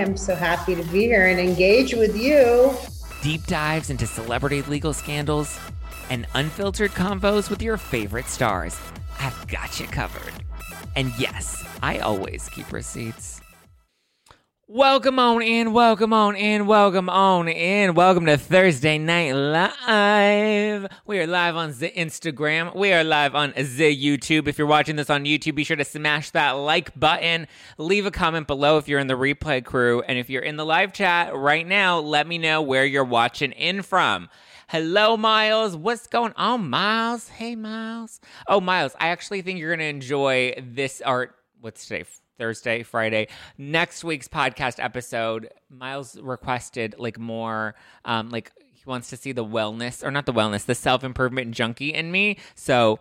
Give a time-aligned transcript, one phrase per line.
[0.00, 2.72] I'm so happy to be here and engage with you.
[3.22, 5.60] deep dives into celebrity legal scandals,
[6.08, 8.80] and unfiltered convos with your favorite stars.
[9.18, 10.32] I've got you covered.
[10.96, 13.42] And yes, I always keep receipts.
[14.72, 17.92] Welcome on in, welcome on in, welcome on in.
[17.94, 20.86] Welcome to Thursday Night Live.
[21.04, 22.76] We are live on the Instagram.
[22.76, 24.46] We are live on the YouTube.
[24.46, 27.48] If you're watching this on YouTube, be sure to smash that like button.
[27.78, 30.02] Leave a comment below if you're in the replay crew.
[30.02, 33.50] And if you're in the live chat right now, let me know where you're watching
[33.50, 34.28] in from.
[34.68, 35.74] Hello, Miles.
[35.74, 37.26] What's going on, Miles?
[37.26, 38.20] Hey, Miles.
[38.46, 41.34] Oh, Miles, I actually think you're going to enjoy this art.
[41.60, 42.04] What's today?
[42.40, 43.28] Thursday, Friday.
[43.58, 47.74] Next week's podcast episode, Miles requested like more,
[48.06, 51.50] um, like he wants to see the wellness, or not the wellness, the self improvement
[51.52, 52.38] junkie in me.
[52.54, 52.98] So,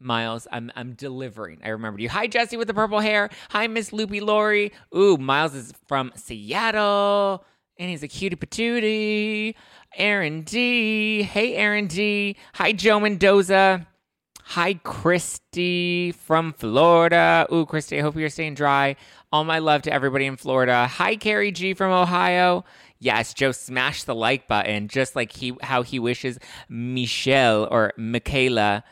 [0.00, 1.60] Miles, I'm I'm delivering.
[1.64, 2.08] I remembered you.
[2.08, 3.30] Hi, Jesse with the purple hair.
[3.50, 4.72] Hi, Miss Loopy Lori.
[4.94, 7.44] Ooh, Miles is from Seattle,
[7.78, 9.54] and he's a cutie patootie.
[9.96, 11.22] Aaron D.
[11.22, 12.36] Hey, Aaron D.
[12.54, 13.86] Hi, Joe Mendoza.
[14.48, 17.46] Hi, Christy from Florida.
[17.50, 18.94] Ooh, Christy, I hope you're staying dry.
[19.32, 20.86] All my love to everybody in Florida.
[20.86, 22.62] Hi, Carrie G from Ohio.
[22.98, 28.82] Yes, Joe smash the like button just like he how he wishes Michelle or McKayla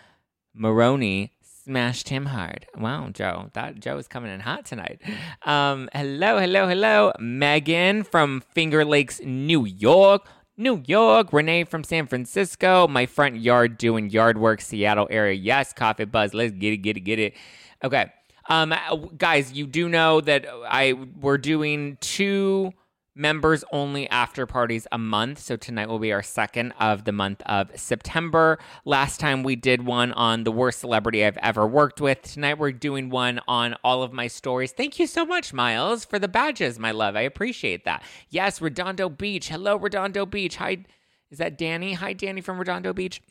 [0.54, 2.66] Maroney smashed him hard.
[2.76, 5.00] Wow, Joe, that Joe is coming in hot tonight.
[5.42, 10.26] Um, hello, hello, hello, Megan from Finger Lakes, New York.
[10.56, 15.34] New York, Renee from San Francisco, my front yard doing yard work, Seattle area.
[15.34, 17.34] Yes, Coffee Buzz, let's get it, get it, get it.
[17.82, 18.12] Okay,
[18.48, 18.74] um,
[19.16, 22.72] guys, you do know that I we're doing two
[23.14, 25.38] members only after parties a month.
[25.38, 28.58] So tonight will be our second of the month of September.
[28.84, 32.22] Last time we did one on the worst celebrity I've ever worked with.
[32.22, 34.72] Tonight we're doing one on all of my stories.
[34.72, 37.16] Thank you so much, Miles, for the badges, my love.
[37.16, 38.02] I appreciate that.
[38.30, 39.48] Yes, Redondo Beach.
[39.48, 40.56] Hello, Redondo Beach.
[40.56, 40.84] Hi.
[41.30, 41.94] Is that Danny?
[41.94, 43.22] Hi, Danny from Redondo Beach.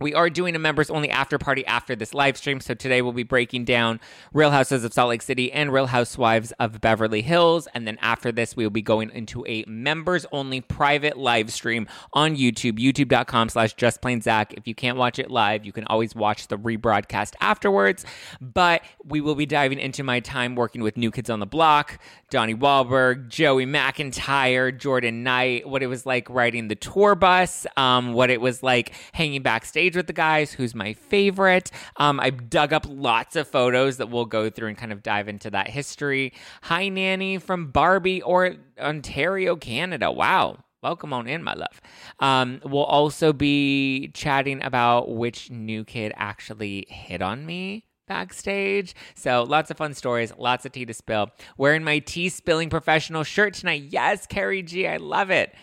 [0.00, 2.60] We are doing a members only after party after this live stream.
[2.60, 4.00] So today we'll be breaking down
[4.32, 7.68] Real Houses of Salt Lake City and Real Housewives of Beverly Hills.
[7.74, 11.86] And then after this, we will be going into a members only private live stream
[12.12, 14.54] on YouTube, youtube.com slash just plain Zack.
[14.54, 18.04] If you can't watch it live, you can always watch the rebroadcast afterwards.
[18.40, 22.00] But we will be diving into my time working with New Kids on the Block,
[22.30, 28.12] Donnie Wahlberg, Joey McIntyre, Jordan Knight, what it was like riding the tour bus, um,
[28.12, 31.70] what it was like hanging backstage with the guys, who's my favorite.
[31.96, 35.28] Um, I dug up lots of photos that we'll go through and kind of dive
[35.28, 36.32] into that history.
[36.62, 40.10] Hi, Nanny from Barbie or Ontario, Canada.
[40.10, 40.58] Wow.
[40.82, 41.80] Welcome on in, my love.
[42.20, 48.94] Um, we'll also be chatting about which new kid actually hit on me backstage.
[49.14, 51.30] So lots of fun stories, lots of tea to spill.
[51.56, 53.84] Wearing my tea spilling professional shirt tonight.
[53.90, 55.54] Yes, Carrie G, I love it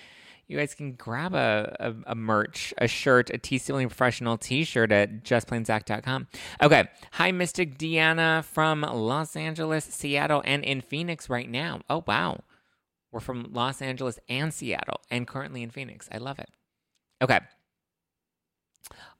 [0.52, 4.66] you guys can grab a, a, a merch, a shirt, a Tea Spilling Professional t
[4.66, 6.28] shirt at justplainzack.com.
[6.62, 6.90] Okay.
[7.14, 11.80] Hi, Mystic Deanna from Los Angeles, Seattle, and in Phoenix right now.
[11.90, 12.42] Oh, wow.
[13.14, 16.10] We're from Los Angeles and Seattle and currently in Phoenix.
[16.12, 16.50] I love it.
[17.22, 17.40] Okay.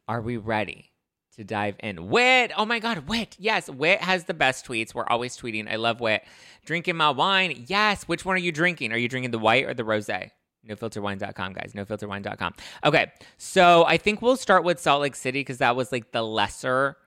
[0.10, 0.90] Are we ready?
[1.38, 2.10] To dive in.
[2.10, 2.52] Wit!
[2.58, 3.38] Oh my god, Wit!
[3.40, 4.94] Yes, Wit has the best tweets.
[4.94, 5.72] We're always tweeting.
[5.72, 6.26] I love Wit.
[6.66, 7.64] Drinking my wine.
[7.68, 8.04] Yes.
[8.04, 8.92] Which one are you drinking?
[8.92, 10.10] Are you drinking the white or the rose?
[10.68, 12.54] nofilterwine.com guys nofilterwine.com
[12.86, 16.22] okay so i think we'll start with salt lake city because that was like the
[16.22, 16.98] lesser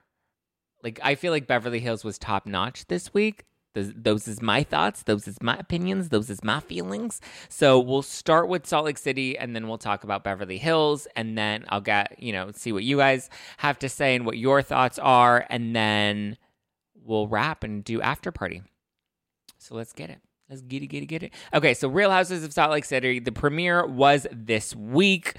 [0.83, 3.45] like i feel like beverly hills was top notch this week.
[3.73, 7.19] Those, those is my thoughts those is my opinions those is my feelings.
[7.49, 11.37] So we'll start with salt lake city and then we'll talk about beverly hills and
[11.37, 14.61] then i'll get you know see what you guys have to say and what your
[14.61, 16.37] thoughts are and then
[17.03, 18.63] we'll wrap and do after party.
[19.57, 20.19] So let's get it
[20.49, 21.33] Let's get it, get it, get it.
[21.53, 25.37] Okay, so Real Houses of Salt Lake City, the premiere was this week.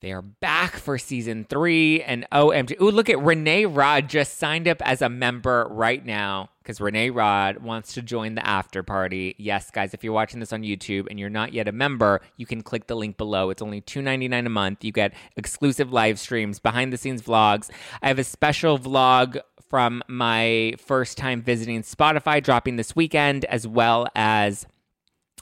[0.00, 2.02] They are back for season three.
[2.02, 2.80] And OMG.
[2.80, 7.10] Ooh, look at Renee Rod just signed up as a member right now because Renee
[7.10, 9.34] Rod wants to join the after party.
[9.38, 12.44] Yes, guys, if you're watching this on YouTube and you're not yet a member, you
[12.44, 13.48] can click the link below.
[13.48, 14.84] It's only $2.99 a month.
[14.84, 17.70] You get exclusive live streams, behind the scenes vlogs.
[18.02, 23.66] I have a special vlog from my first time visiting Spotify dropping this weekend, as
[23.66, 24.66] well as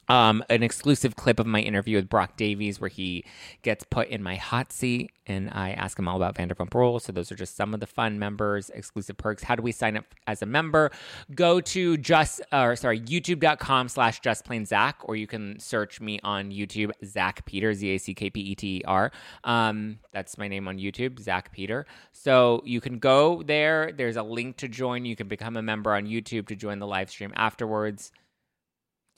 [0.08, 3.24] um, an exclusive clip of my interview with Brock Davies where he
[3.62, 7.04] gets put in my hot seat and I ask him all about Vanderpump Rules.
[7.04, 9.42] So those are just some of the fun members, exclusive perks.
[9.42, 10.90] How do we sign up as a member?
[11.34, 16.20] Go to just, or sorry, youtube.com slash just plain Zack, or you can search me
[16.22, 19.12] on YouTube, Zack Peter, Z-A-C-K-P-E-T-E-R.
[19.44, 21.86] Um, that's my name on YouTube, Zack Peter.
[22.12, 23.92] So you can go there.
[23.92, 25.04] There's a link to join.
[25.04, 28.12] You can become a member on YouTube to join the live stream afterwards.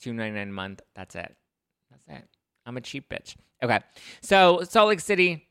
[0.01, 0.81] Two ninety nine a month.
[0.95, 1.35] That's it.
[1.89, 2.27] That's it.
[2.65, 3.35] I'm a cheap bitch.
[3.63, 3.79] Okay.
[4.21, 5.43] So Salt Lake City.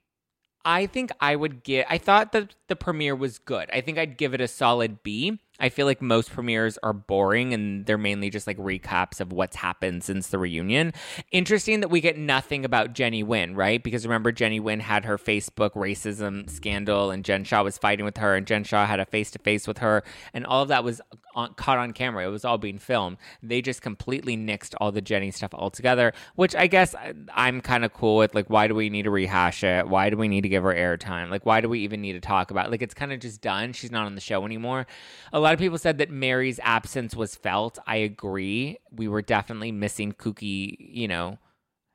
[0.64, 1.87] I think I would get.
[1.88, 3.70] I thought that the premiere was good.
[3.72, 5.38] I think I'd give it a solid B.
[5.58, 9.56] I feel like most premieres are boring and they're mainly just like recaps of what's
[9.56, 10.93] happened since the reunion.
[11.32, 13.82] Interesting that we get nothing about Jenny Nguyen, right?
[13.82, 18.19] Because remember, Jenny Nguyen had her Facebook racism scandal and Jen Shah was fighting with
[18.19, 20.03] her and Jen Shah had a face to face with her
[20.35, 21.00] and all of that was
[21.35, 22.26] on, caught on camera.
[22.26, 23.19] It was all being filmed.
[23.43, 26.94] They just completely nixed all the Jenny stuff altogether, which I guess
[27.35, 28.35] I'm kind of cool with.
[28.35, 29.88] Like, why do we need to rehash it?
[29.88, 31.31] Why do we need to give her airtime?
[31.31, 32.70] Like, why do we even need to talk about it?
[32.70, 33.73] Like, it's kind of just done.
[33.73, 34.87] She's not on the show anymore.
[35.32, 37.78] A lot of people said that Mary's absence was felt.
[37.87, 38.78] I agree.
[38.90, 41.38] We were definitely missing kooky, you know,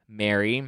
[0.08, 0.60] Mary,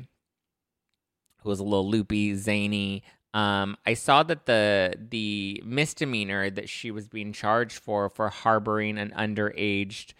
[1.41, 3.03] who was a little loopy, zany.
[3.33, 8.97] Um, I saw that the the misdemeanor that she was being charged for for harboring
[8.97, 10.11] an underage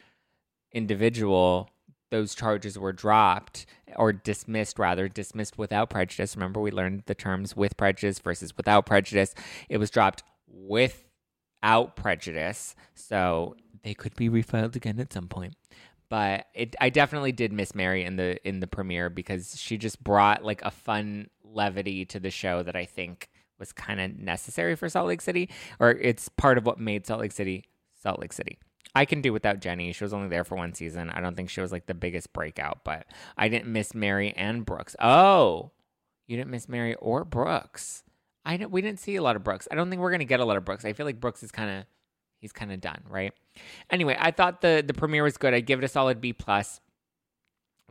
[0.72, 1.70] individual,
[2.12, 3.66] those charges were dropped
[3.98, 6.38] or dismissed rather dismissed without prejudice.
[6.38, 9.36] Remember, we learned the terms with prejudice versus without prejudice.
[9.68, 11.04] It was dropped with
[11.64, 12.76] without prejudice.
[12.94, 15.56] So they could be refiled again at some point.
[16.10, 20.04] But it, I definitely did miss Mary in the in the premiere because she just
[20.04, 24.76] brought like a fun levity to the show that I think was kind of necessary
[24.76, 25.50] for Salt Lake City,
[25.80, 27.66] or it's part of what made Salt Lake City
[28.00, 28.60] Salt Lake City.
[28.96, 29.92] I can do without Jenny.
[29.92, 31.10] She was only there for one season.
[31.10, 34.66] I don't think she was like the biggest breakout, but I didn't miss Mary and
[34.66, 34.96] Brooks.
[35.00, 35.72] Oh,
[36.28, 38.04] you didn't miss Mary or Brooks.
[38.46, 39.68] I we didn't see a lot of Brooks.
[39.72, 40.86] I don't think we're gonna get a lot of Brooks.
[40.86, 41.86] I feel like Brooks is kind of
[42.40, 43.34] he's kind of done, right?
[43.90, 45.54] Anyway, I thought the the premiere was good.
[45.54, 46.82] I give it a solid B plus.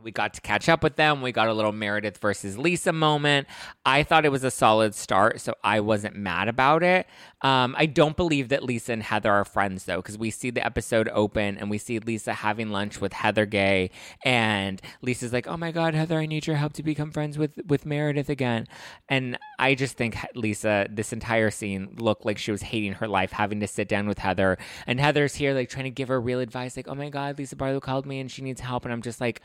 [0.03, 1.21] We got to catch up with them.
[1.21, 3.47] We got a little Meredith versus Lisa moment.
[3.85, 7.07] I thought it was a solid start, so I wasn't mad about it.
[7.41, 10.65] Um, I don't believe that Lisa and Heather are friends though, because we see the
[10.65, 13.91] episode open and we see Lisa having lunch with Heather Gay,
[14.23, 17.59] and Lisa's like, "Oh my God, Heather, I need your help to become friends with
[17.67, 18.67] with Meredith again."
[19.09, 23.31] And I just think Lisa, this entire scene looked like she was hating her life,
[23.33, 24.57] having to sit down with Heather,
[24.87, 27.55] and Heather's here like trying to give her real advice, like, "Oh my God, Lisa
[27.55, 29.41] Barlow called me and she needs help," and I'm just like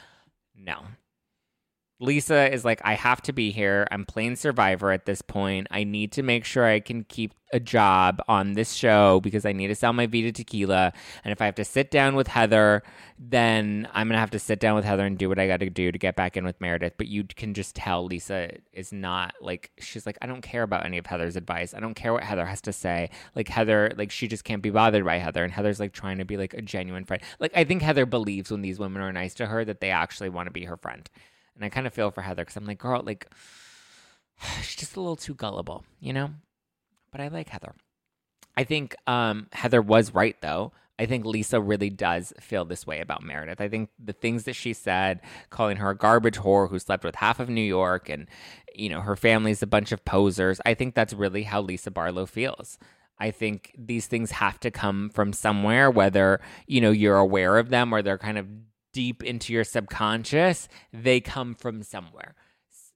[0.58, 0.82] no.
[2.00, 3.86] Lisa is like, I have to be here.
[3.90, 5.66] I'm playing Survivor at this point.
[5.70, 9.52] I need to make sure I can keep a job on this show because I
[9.52, 10.92] need to sell my Vida tequila.
[11.24, 12.84] And if I have to sit down with Heather,
[13.18, 15.58] then I'm going to have to sit down with Heather and do what I got
[15.58, 16.94] to do to get back in with Meredith.
[16.98, 20.86] But you can just tell Lisa is not like, she's like, I don't care about
[20.86, 21.74] any of Heather's advice.
[21.74, 23.10] I don't care what Heather has to say.
[23.34, 25.42] Like, Heather, like, she just can't be bothered by Heather.
[25.42, 27.24] And Heather's like trying to be like a genuine friend.
[27.40, 30.28] Like, I think Heather believes when these women are nice to her that they actually
[30.28, 31.10] want to be her friend.
[31.58, 33.26] And I kind of feel for Heather because I'm like, girl, like,
[34.62, 36.30] she's just a little too gullible, you know?
[37.10, 37.74] But I like Heather.
[38.56, 40.72] I think um, Heather was right, though.
[41.00, 43.60] I think Lisa really does feel this way about Meredith.
[43.60, 45.20] I think the things that she said,
[45.50, 48.26] calling her a garbage whore who slept with half of New York and,
[48.74, 52.26] you know, her family's a bunch of posers, I think that's really how Lisa Barlow
[52.26, 52.78] feels.
[53.20, 57.70] I think these things have to come from somewhere, whether, you know, you're aware of
[57.70, 58.46] them or they're kind of
[58.92, 62.34] deep into your subconscious, they come from somewhere.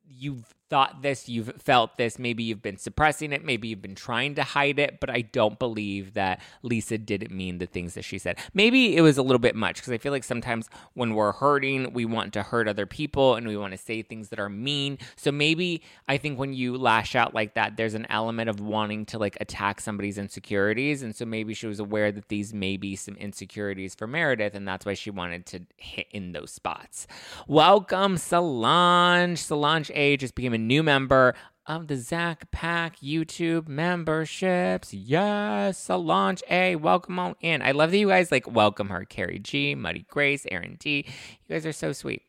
[0.04, 4.34] You've thought this, you've felt this, maybe you've been suppressing it, maybe you've been trying
[4.34, 8.16] to hide it, but I don't believe that Lisa didn't mean the things that she
[8.16, 8.38] said.
[8.54, 11.92] Maybe it was a little bit much because I feel like sometimes when we're hurting,
[11.92, 14.96] we want to hurt other people and we want to say things that are mean.
[15.14, 19.04] So maybe I think when you lash out like that, there's an element of wanting
[19.06, 21.02] to like attack somebody's insecurities.
[21.02, 24.66] And so maybe she was aware that these may be some insecurities for Meredith, and
[24.66, 27.06] that's why she wanted to hit in those spots.
[27.46, 29.36] Welcome, Solange.
[29.36, 31.34] Solange A just became a new member
[31.66, 34.92] of the Zack Pack YouTube memberships.
[34.92, 37.62] Yes, Solange A, welcome on in.
[37.62, 39.04] I love that you guys like welcome her.
[39.04, 41.04] Carrie G, Muddy Grace, Aaron D.
[41.46, 42.22] You guys are so sweet.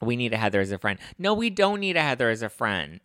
[0.00, 0.98] We need a Heather as a friend.
[1.18, 3.00] No, we don't need a Heather as a friend.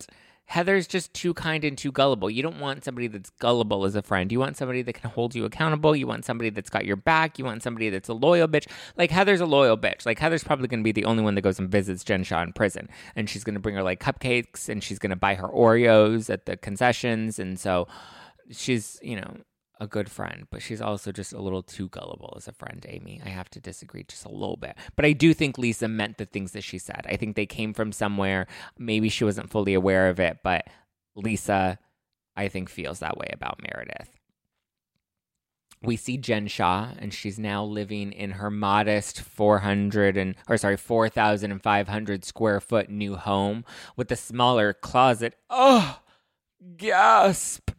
[0.48, 2.30] Heather's just too kind and too gullible.
[2.30, 4.32] You don't want somebody that's gullible as a friend.
[4.32, 5.94] You want somebody that can hold you accountable.
[5.94, 7.38] You want somebody that's got your back.
[7.38, 8.66] You want somebody that's a loyal bitch.
[8.96, 10.06] Like Heather's a loyal bitch.
[10.06, 12.42] Like Heather's probably going to be the only one that goes and visits Jen Shah
[12.42, 12.88] in prison.
[13.14, 16.30] And she's going to bring her like cupcakes and she's going to buy her Oreos
[16.30, 17.38] at the concessions.
[17.38, 17.86] And so
[18.50, 19.36] she's, you know,
[19.80, 23.20] a good friend, but she's also just a little too gullible as a friend, Amy.
[23.24, 24.76] I have to disagree just a little bit.
[24.96, 27.06] But I do think Lisa meant the things that she said.
[27.08, 28.46] I think they came from somewhere.
[28.78, 30.66] Maybe she wasn't fully aware of it, but
[31.14, 31.78] Lisa,
[32.36, 34.18] I think, feels that way about Meredith.
[35.80, 40.76] We see Jen Shah, and she's now living in her modest 400 and, or sorry,
[40.76, 43.64] 4,500 square foot new home
[43.96, 45.34] with a smaller closet.
[45.48, 46.00] Oh,
[46.76, 47.70] gasp!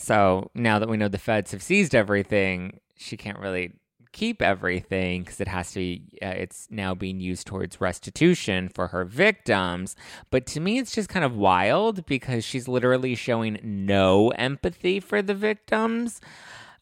[0.00, 3.74] So now that we know the feds have seized everything, she can't really
[4.12, 8.88] keep everything because it has to be, uh, it's now being used towards restitution for
[8.88, 9.96] her victims.
[10.30, 15.20] But to me, it's just kind of wild because she's literally showing no empathy for
[15.20, 16.22] the victims.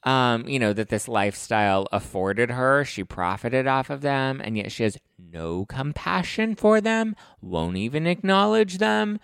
[0.04, 2.84] Um, you know, that this lifestyle afforded her.
[2.84, 8.06] She profited off of them, and yet she has no compassion for them, won't even
[8.06, 9.18] acknowledge them.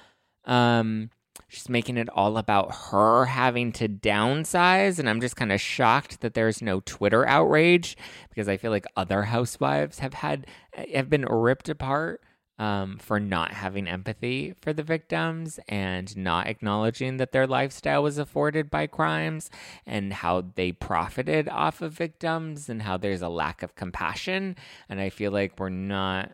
[0.44, 1.10] Um,
[1.54, 6.20] she's making it all about her having to downsize and i'm just kind of shocked
[6.20, 7.96] that there's no twitter outrage
[8.28, 10.46] because i feel like other housewives have had
[10.92, 12.20] have been ripped apart
[12.58, 18.18] um, for not having empathy for the victims and not acknowledging that their lifestyle was
[18.18, 19.50] afforded by crimes
[19.84, 24.56] and how they profited off of victims and how there's a lack of compassion.
[24.88, 26.32] And i feel like we're not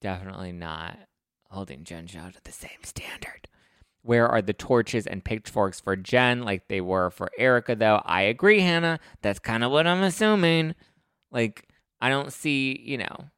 [0.00, 0.98] definitely not
[1.50, 3.48] holding jen shah to the same standard
[4.04, 8.02] where are the torches and pitchforks for Jen like they were for Erika, though?
[8.04, 9.00] I agree, Hannah.
[9.22, 10.74] That's kind of what I'm assuming.
[11.32, 11.66] Like,
[12.02, 13.30] I don't see, you know,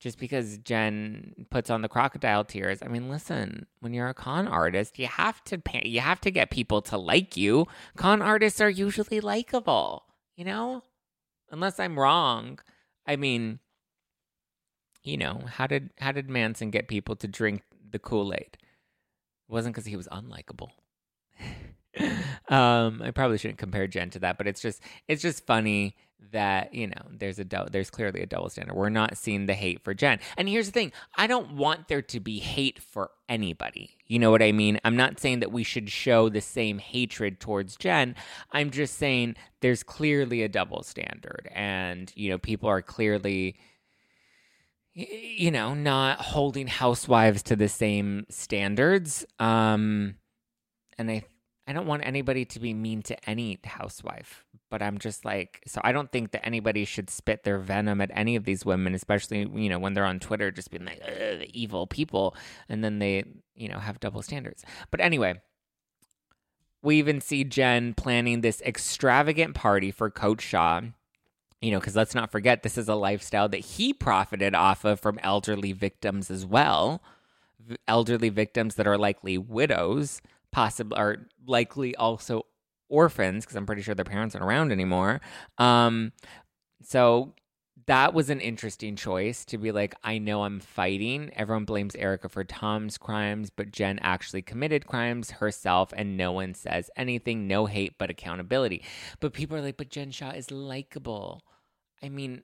[0.00, 2.80] just because Jen puts on the crocodile tears.
[2.82, 6.32] I mean, listen, when you're a con artist, you have to pay, you have to
[6.32, 7.66] get people to like you.
[7.96, 10.02] Con artists are usually likable,
[10.36, 10.82] you know?
[11.52, 12.58] Unless I'm wrong.
[13.06, 13.60] I mean,
[15.04, 18.58] you know, how did how did Manson get people to drink the Kool-Aid?
[19.48, 20.70] It wasn't because he was unlikable.
[22.48, 25.96] um, I probably shouldn't compare Jen to that, but it's just it's just funny
[26.32, 28.74] that you know there's a do- there's clearly a double standard.
[28.74, 30.18] We're not seeing the hate for Jen.
[30.36, 33.96] And here's the thing: I don't want there to be hate for anybody.
[34.06, 34.80] You know what I mean?
[34.84, 38.14] I'm not saying that we should show the same hatred towards Jen.
[38.52, 43.56] I'm just saying there's clearly a double standard, and you know people are clearly
[44.98, 49.24] you know, not holding housewives to the same standards.
[49.38, 50.16] Um,
[50.98, 51.24] and I,
[51.68, 55.80] I don't want anybody to be mean to any housewife, but I'm just like, so
[55.84, 59.48] I don't think that anybody should spit their venom at any of these women, especially,
[59.54, 62.34] you know, when they're on Twitter, just being like, the evil people.
[62.68, 63.22] And then they,
[63.54, 64.64] you know, have double standards.
[64.90, 65.40] But anyway,
[66.82, 70.80] we even see Jen planning this extravagant party for Coach Shah
[71.60, 75.00] you know, because let's not forget this is a lifestyle that he profited off of
[75.00, 77.02] from elderly victims as well.
[77.86, 80.22] Elderly victims that are likely widows,
[80.52, 82.46] possibly are likely also
[82.88, 85.20] orphans, because I'm pretty sure their parents aren't around anymore.
[85.58, 86.12] Um,
[86.82, 87.34] so
[87.88, 91.30] that was an interesting choice to be like, I know I'm fighting.
[91.34, 96.52] Everyone blames Erika for Tom's crimes, but Jen actually committed crimes herself, and no one
[96.52, 97.48] says anything.
[97.48, 98.84] No hate, but accountability.
[99.20, 101.42] But people are like, but Jen Shah is likable.
[102.02, 102.42] I mean,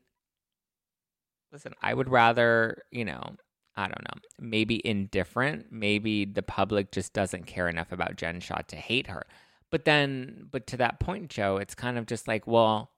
[1.52, 3.36] listen, I would rather, you know,
[3.76, 5.66] I don't know, maybe indifferent.
[5.70, 9.26] Maybe the public just doesn't care enough about Jen Shah to hate her.
[9.70, 12.92] But then, but to that point, Joe, it's kind of just like, well,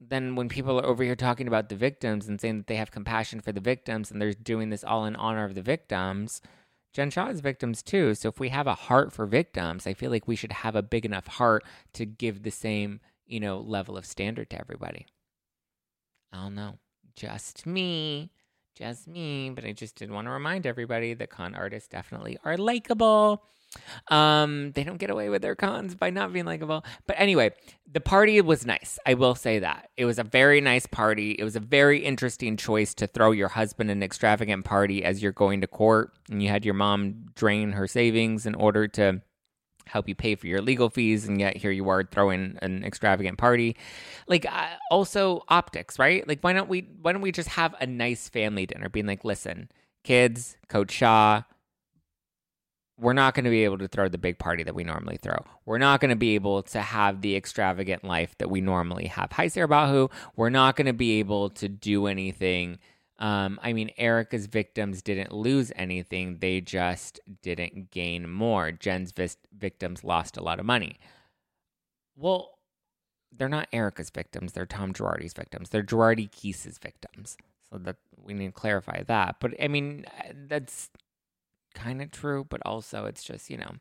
[0.00, 2.90] then when people are over here talking about the victims and saying that they have
[2.90, 6.40] compassion for the victims and they're doing this all in honor of the victims,
[6.92, 8.14] Jen Shah is victims too.
[8.14, 10.82] So if we have a heart for victims, I feel like we should have a
[10.82, 15.06] big enough heart to give the same, you know, level of standard to everybody.
[16.32, 16.78] I don't know.
[17.14, 18.30] Just me.
[18.74, 19.50] Just me.
[19.50, 23.44] But I just did want to remind everybody that con artists definitely are likable.
[24.08, 26.84] Um, they don't get away with their cons by not being likable.
[27.06, 27.52] But anyway,
[27.90, 28.98] the party was nice.
[29.06, 29.90] I will say that.
[29.96, 31.32] It was a very nice party.
[31.32, 35.32] It was a very interesting choice to throw your husband an extravagant party as you're
[35.32, 39.22] going to court and you had your mom drain her savings in order to
[39.86, 43.38] help you pay for your legal fees and yet here you are throwing an extravagant
[43.38, 43.76] party
[44.28, 47.86] like uh, also optics right like why don't we why don't we just have a
[47.86, 49.68] nice family dinner being like listen
[50.04, 51.42] kids coach shah
[53.00, 55.44] we're not going to be able to throw the big party that we normally throw.
[55.64, 59.32] We're not going to be able to have the extravagant life that we normally have.
[59.32, 60.10] Hi, Sarah Bahu.
[60.36, 62.78] We're not going to be able to do anything.
[63.18, 68.72] Um, I mean, Erika's victims didn't lose anything, they just didn't gain more.
[68.72, 70.98] Jen's vis- victims lost a lot of money.
[72.16, 72.58] Well,
[73.30, 75.70] they're not Erika's victims, they're Tom Girardi's victims.
[75.70, 77.36] They're Girardi Keese's victims.
[77.70, 79.36] So that we need to clarify that.
[79.38, 80.04] But I mean,
[80.48, 80.90] that's
[81.74, 83.72] kind of true, but also it's just, you know,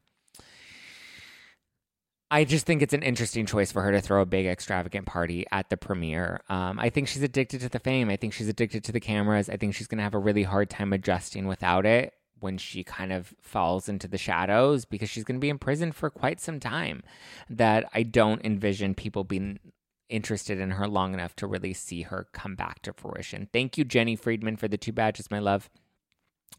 [2.32, 5.46] I just think it's an interesting choice for her to throw a big extravagant party
[5.52, 6.42] at the premiere.
[6.48, 8.10] Um, I think she's addicted to the fame.
[8.10, 9.50] I think she's addicted to the cameras.
[9.50, 12.84] I think she's going to have a really hard time adjusting without it when she
[12.84, 16.40] kind of falls into the shadows because she's going to be in prison for quite
[16.40, 17.02] some time.
[17.50, 19.60] That I don't envision people being
[20.08, 23.50] interested in her long enough to really see her come back to fruition.
[23.52, 25.70] Thank you, Jenny Friedman, for the two badges, my love.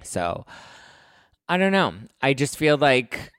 [0.02, 0.46] So,
[1.50, 1.94] I don't know.
[2.22, 3.32] I just feel like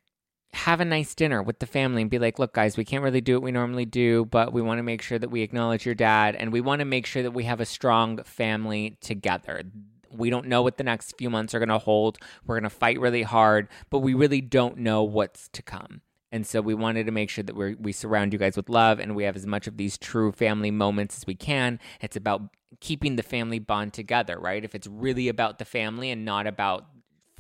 [0.52, 3.22] have a nice dinner with the family and be like, look, guys, we can't really
[3.22, 5.96] do what we normally do, but we want to make sure that we acknowledge your
[5.96, 9.64] dad and we want to make sure that we have a strong family together.
[10.10, 12.18] We don't know what the next few months are going to hold.
[12.46, 16.02] We're going to fight really hard, but we really don't know what's to come.
[16.34, 19.00] And so we wanted to make sure that we we surround you guys with love
[19.00, 21.80] and we have as much of these true family moments as we can.
[22.02, 22.42] It's about
[22.82, 24.66] keeping the family bond together, right?
[24.66, 26.86] If it's really about the family and not about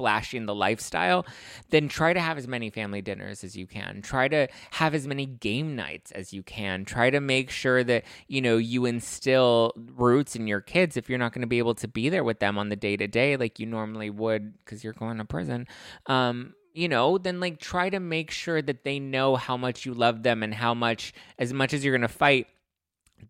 [0.02, 1.28] flashing the lifestyle,
[1.70, 4.02] then try to have as many family dinners as you can.
[4.02, 6.86] Try to have as many game nights as you can.
[6.86, 11.20] Try to make sure that, you know, you instill roots in your kids if you're
[11.20, 13.38] not going to be able to be there with them on the day to day
[13.38, 15.68] like you normally would because you're going to prison.
[16.08, 19.94] Um, you know, then like try to make sure that they know how much you
[19.94, 22.48] love them and how much, as much as you're going to fight,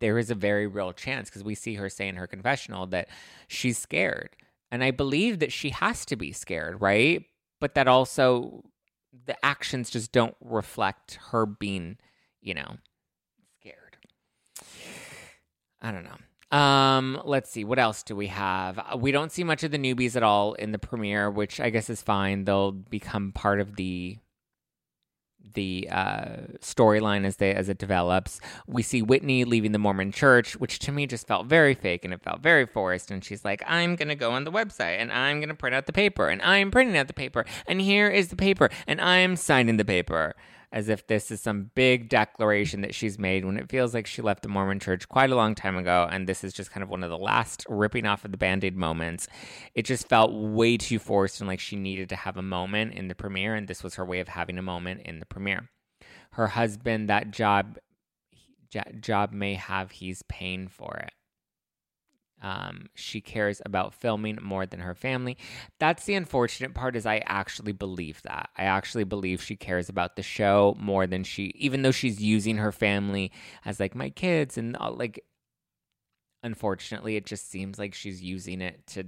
[0.00, 3.08] there is a very real chance because we see her say in her confessional that
[3.46, 4.30] she's scared.
[4.72, 7.24] And I believe that she has to be scared, right?
[7.60, 8.64] But that also
[9.26, 11.98] the actions just don't reflect her being,
[12.40, 12.78] you know,
[13.60, 13.98] scared.
[15.82, 16.16] I don't know.
[16.56, 17.64] Um, let's see.
[17.64, 18.78] What else do we have?
[18.78, 21.68] Uh, We don't see much of the newbies at all in the premiere, which I
[21.68, 22.46] guess is fine.
[22.46, 24.18] They'll become part of the
[25.54, 28.40] the uh, storyline as they as it develops.
[28.66, 32.14] We see Whitney leaving the Mormon church, which to me just felt very fake and
[32.14, 33.10] it felt very forced.
[33.10, 35.92] And she's like, "I'm gonna go on the website and I'm gonna print out the
[35.92, 39.76] paper and I'm printing out the paper and here is the paper and I'm signing
[39.76, 40.34] the paper."
[40.72, 44.22] As if this is some big declaration that she's made when it feels like she
[44.22, 46.88] left the Mormon church quite a long time ago, and this is just kind of
[46.88, 49.28] one of the last ripping off of the band aid moments.
[49.74, 53.08] It just felt way too forced and like she needed to have a moment in
[53.08, 55.68] the premiere, and this was her way of having a moment in the premiere.
[56.32, 57.76] Her husband, that job,
[58.98, 61.12] job may have, he's paying for it.
[62.42, 65.38] Um, she cares about filming more than her family.
[65.78, 66.96] That's the unfortunate part.
[66.96, 68.50] Is I actually believe that.
[68.58, 72.58] I actually believe she cares about the show more than she, even though she's using
[72.58, 73.32] her family
[73.64, 75.24] as like my kids and all, like.
[76.44, 79.04] Unfortunately, it just seems like she's using it to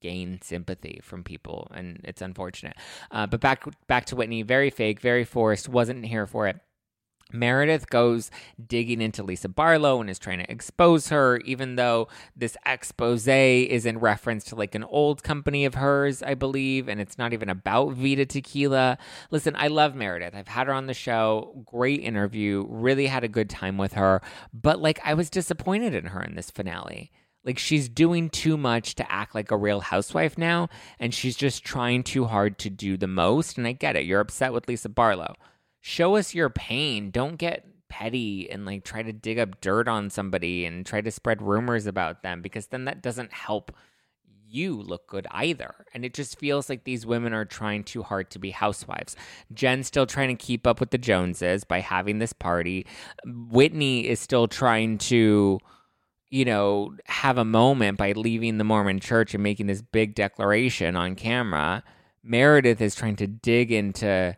[0.00, 2.76] gain sympathy from people, and it's unfortunate.
[3.10, 5.68] Uh, but back back to Whitney, very fake, very forced.
[5.68, 6.58] Wasn't here for it.
[7.32, 8.30] Meredith goes
[8.64, 13.86] digging into Lisa Barlow and is trying to expose her, even though this expose is
[13.86, 17.48] in reference to like an old company of hers, I believe, and it's not even
[17.48, 18.98] about Vida Tequila.
[19.30, 20.34] Listen, I love Meredith.
[20.34, 21.62] I've had her on the show.
[21.64, 22.66] Great interview.
[22.68, 24.22] Really had a good time with her.
[24.52, 27.12] But like, I was disappointed in her in this finale.
[27.44, 30.68] Like, she's doing too much to act like a real housewife now,
[31.00, 33.58] and she's just trying too hard to do the most.
[33.58, 34.04] And I get it.
[34.04, 35.34] You're upset with Lisa Barlow
[35.82, 37.10] show us your pain.
[37.10, 41.10] Don't get petty and like try to dig up dirt on somebody and try to
[41.10, 43.70] spread rumors about them because then that doesn't help
[44.48, 45.74] you look good either.
[45.92, 49.16] And it just feels like these women are trying too hard to be housewives.
[49.52, 52.86] Jen's still trying to keep up with the Joneses by having this party.
[53.26, 55.58] Whitney is still trying to
[56.32, 60.96] you know, have a moment by leaving the Mormon church and making this big declaration
[60.96, 61.84] on camera.
[62.24, 64.34] Meredith is trying to dig into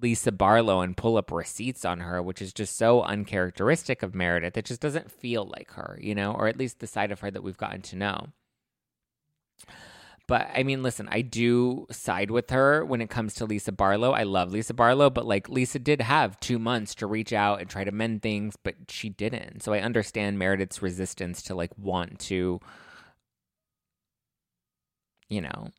[0.00, 4.56] Lisa Barlow and pull up receipts on her, which is just so uncharacteristic of Meredith.
[4.56, 7.30] It just doesn't feel like her, you know, or at least the side of her
[7.30, 8.28] that we've gotten to know.
[10.26, 14.12] But I mean, listen, I do side with her when it comes to Lisa Barlow.
[14.12, 17.68] I love Lisa Barlow, but like Lisa did have two months to reach out and
[17.68, 19.64] try to mend things, but she didn't.
[19.64, 22.60] So I understand Meredith's resistance to like want to,
[25.28, 25.70] you know,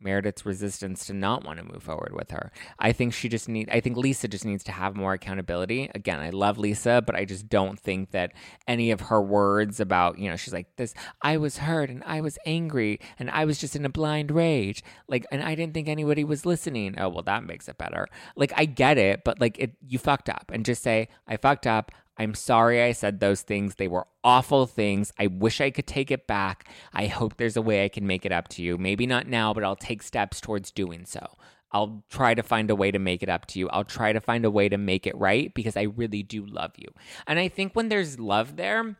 [0.00, 2.50] Meredith's resistance to not want to move forward with her.
[2.78, 5.90] I think she just need I think Lisa just needs to have more accountability.
[5.94, 8.32] Again, I love Lisa, but I just don't think that
[8.66, 12.20] any of her words about, you know, she's like this I was hurt and I
[12.20, 14.82] was angry and I was just in a blind rage.
[15.08, 16.94] Like and I didn't think anybody was listening.
[16.98, 18.06] Oh, well that makes it better.
[18.36, 21.66] Like I get it, but like it you fucked up and just say I fucked
[21.66, 21.92] up.
[22.20, 23.76] I'm sorry I said those things.
[23.76, 25.10] They were awful things.
[25.18, 26.68] I wish I could take it back.
[26.92, 28.76] I hope there's a way I can make it up to you.
[28.76, 31.26] Maybe not now, but I'll take steps towards doing so.
[31.72, 33.70] I'll try to find a way to make it up to you.
[33.70, 36.72] I'll try to find a way to make it right because I really do love
[36.76, 36.88] you.
[37.26, 38.96] And I think when there's love there,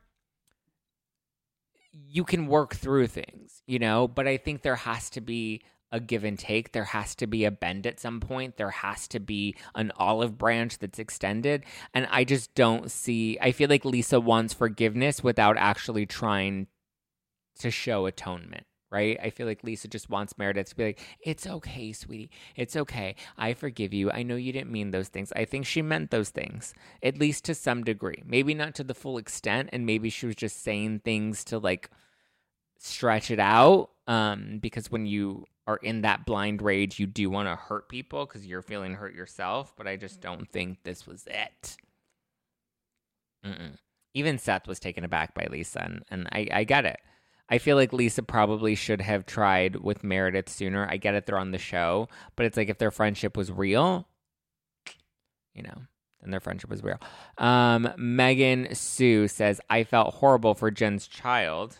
[1.92, 5.60] you can work through things, you know, but I think there has to be
[5.92, 6.72] a give and take.
[6.72, 8.56] There has to be a bend at some point.
[8.56, 11.64] There has to be an olive branch that's extended.
[11.94, 16.68] And I just don't see, I feel like Lisa wants forgiveness without actually trying
[17.58, 18.66] to show atonement.
[18.92, 19.20] Right?
[19.22, 22.28] I feel like Lisa just wants Meredith to be like, it's okay, sweetie.
[22.56, 23.14] It's okay.
[23.38, 24.10] I forgive you.
[24.10, 25.32] I know you didn't mean those things.
[25.36, 28.20] I think she meant those things, at least to some degree.
[28.26, 29.68] Maybe not to the full extent.
[29.72, 31.88] And maybe she was just saying things to like
[32.80, 33.90] stretch it out.
[34.08, 38.26] Um, because when you are in that blind rage, you do want to hurt people
[38.26, 39.72] because you're feeling hurt yourself.
[39.76, 41.76] But I just don't think this was it.
[43.46, 43.76] Mm-mm.
[44.14, 46.98] Even Seth was taken aback by Lisa, and, and I, I get it.
[47.48, 50.86] I feel like Lisa probably should have tried with Meredith sooner.
[50.88, 54.08] I get it, they're on the show, but it's like if their friendship was real,
[55.54, 55.82] you know,
[56.20, 56.98] then their friendship was real.
[57.38, 61.78] Um, Megan Sue says, I felt horrible for Jen's child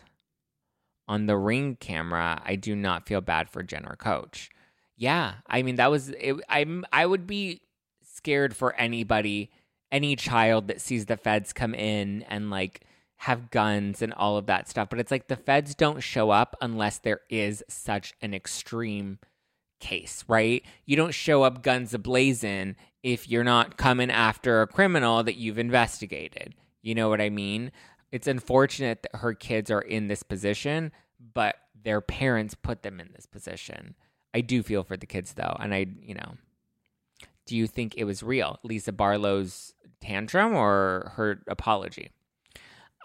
[1.11, 4.49] on the ring camera, I do not feel bad for Jen or Coach.
[4.95, 7.63] Yeah, I mean that was it, I'm I would be
[8.01, 9.51] scared for anybody,
[9.91, 12.85] any child that sees the feds come in and like
[13.17, 14.89] have guns and all of that stuff.
[14.89, 19.19] But it's like the feds don't show up unless there is such an extreme
[19.81, 20.63] case, right?
[20.85, 25.59] You don't show up guns ablazing if you're not coming after a criminal that you've
[25.59, 26.55] investigated.
[26.81, 27.73] You know what I mean?
[28.11, 30.91] It's unfortunate that her kids are in this position,
[31.33, 33.95] but their parents put them in this position.
[34.33, 36.35] I do feel for the kids though, and I, you know,
[37.45, 42.11] do you think it was real, Lisa Barlow's tantrum or her apology?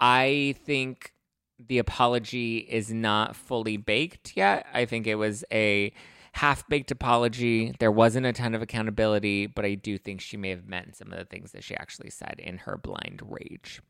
[0.01, 1.12] I think
[1.59, 4.66] the apology is not fully baked yet.
[4.73, 5.92] I think it was a
[6.33, 7.75] half baked apology.
[7.79, 11.12] There wasn't a ton of accountability, but I do think she may have meant some
[11.12, 13.81] of the things that she actually said in her blind rage.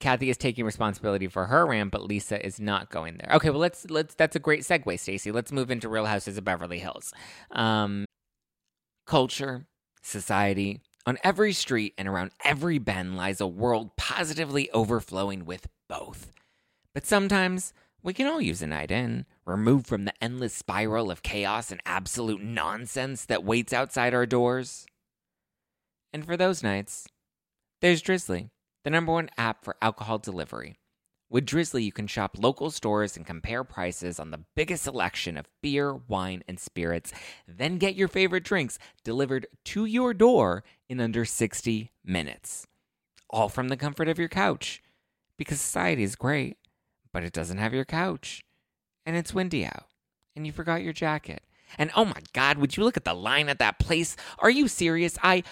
[0.00, 3.36] Kathy is taking responsibility for her rant, but Lisa is not going there.
[3.36, 5.30] Okay, well let's let's that's a great segue, Stacey.
[5.30, 7.12] Let's move into Real Houses of Beverly Hills.
[7.52, 8.04] Um,
[9.06, 9.66] culture,
[10.02, 10.80] society.
[11.06, 16.32] On every street and around every bend lies a world positively overflowing with both.
[16.94, 21.22] But sometimes we can all use a night in, removed from the endless spiral of
[21.22, 24.86] chaos and absolute nonsense that waits outside our doors.
[26.12, 27.06] And for those nights,
[27.80, 28.48] there's Drizzly
[28.84, 30.76] the number one app for alcohol delivery.
[31.30, 35.48] With Drizzly, you can shop local stores and compare prices on the biggest selection of
[35.62, 37.12] beer, wine, and spirits,
[37.48, 42.66] then get your favorite drinks delivered to your door in under 60 minutes.
[43.30, 44.80] All from the comfort of your couch.
[45.36, 46.56] Because society is great,
[47.12, 48.44] but it doesn't have your couch.
[49.04, 49.86] And it's windy out.
[50.36, 51.42] And you forgot your jacket.
[51.78, 54.14] And oh my God, would you look at the line at that place?
[54.38, 55.18] Are you serious?
[55.22, 55.42] I.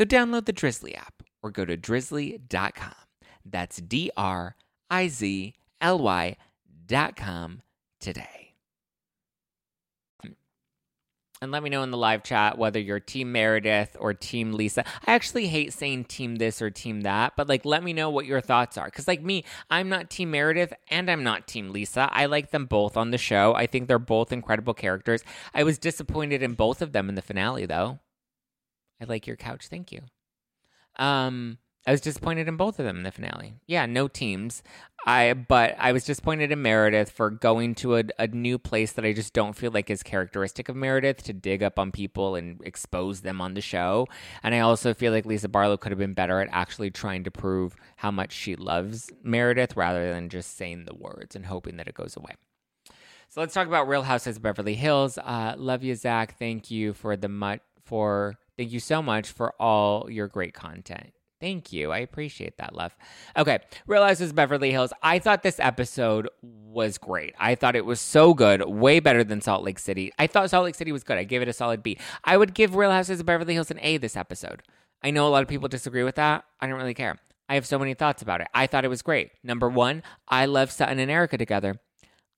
[0.00, 2.94] So download the Drizzly app or go to drizzly.com.
[3.44, 4.56] That's D R
[4.90, 7.60] I Z L Y.com
[8.00, 8.54] today.
[11.42, 14.86] And let me know in the live chat whether you're Team Meredith or Team Lisa.
[15.06, 18.24] I actually hate saying Team this or Team that, but like, let me know what
[18.24, 18.86] your thoughts are.
[18.86, 22.08] Because, like me, I'm not Team Meredith and I'm not Team Lisa.
[22.10, 23.54] I like them both on the show.
[23.54, 25.22] I think they're both incredible characters.
[25.52, 27.98] I was disappointed in both of them in the finale, though.
[29.00, 29.68] I like your couch.
[29.68, 30.00] Thank you.
[30.96, 33.54] Um, I was disappointed in both of them in the finale.
[33.66, 34.62] Yeah, no teams.
[35.06, 39.04] I but I was disappointed in Meredith for going to a, a new place that
[39.06, 42.60] I just don't feel like is characteristic of Meredith to dig up on people and
[42.64, 44.06] expose them on the show.
[44.42, 47.30] And I also feel like Lisa Barlow could have been better at actually trying to
[47.30, 51.88] prove how much she loves Meredith rather than just saying the words and hoping that
[51.88, 52.34] it goes away.
[53.30, 55.16] So let's talk about Real Housewives of Beverly Hills.
[55.16, 56.36] Uh, love you, Zack.
[56.36, 61.14] Thank you for the much for Thank you so much for all your great content.
[61.40, 61.92] Thank you.
[61.92, 62.94] I appreciate that, love.
[63.34, 64.92] Okay, Real Housewives Beverly Hills.
[65.02, 67.34] I thought this episode was great.
[67.38, 70.12] I thought it was so good, way better than Salt Lake City.
[70.18, 71.16] I thought Salt Lake City was good.
[71.16, 71.96] I gave it a solid B.
[72.22, 74.62] I would give Real Housewives of Beverly Hills an A this episode.
[75.02, 76.44] I know a lot of people disagree with that.
[76.60, 77.18] I don't really care.
[77.48, 78.48] I have so many thoughts about it.
[78.52, 79.30] I thought it was great.
[79.42, 81.80] Number one, I love Sutton and Erika together.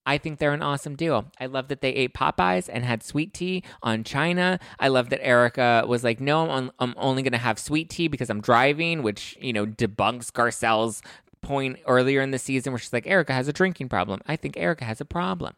[0.05, 1.27] I think they're an awesome duo.
[1.39, 4.59] I love that they ate Popeyes and had sweet tea on China.
[4.81, 8.09] I love that Erika was like, no, I'm, I'm only going to have sweet tea
[8.09, 11.03] because I'm driving, which, you know, debunks Garcelle's
[11.43, 14.21] point earlier in the season where she's like, "Erika has a drinking problem.
[14.27, 15.55] I think Erika has a problem.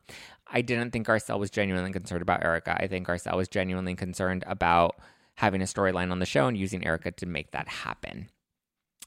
[0.50, 2.76] I didn't think Garcelle was genuinely concerned about Erika.
[2.82, 4.96] I think Garcelle was genuinely concerned about
[5.36, 8.28] having a storyline on the show and using Erika to make that happen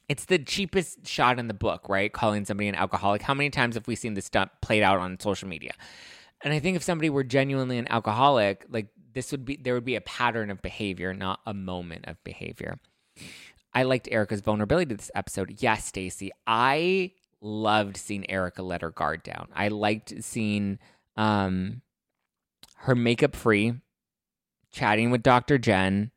[0.10, 2.12] it's the cheapest shot in the book, right?
[2.12, 3.22] Calling somebody an alcoholic.
[3.22, 5.74] How many times have we seen this stuff played out on social media?
[6.44, 9.86] And I think if somebody were genuinely an alcoholic, like this would be there would
[9.86, 12.80] be a pattern of behavior, not a moment of behavior.
[13.74, 15.56] I liked Erika's vulnerability to this episode.
[15.60, 19.50] Yes, Stacy, I loved seeing Erika let her guard down.
[19.54, 20.80] I liked seeing
[21.16, 21.82] um,
[22.78, 23.74] her makeup free,
[24.72, 25.58] chatting with Dr.
[25.58, 26.12] Jen,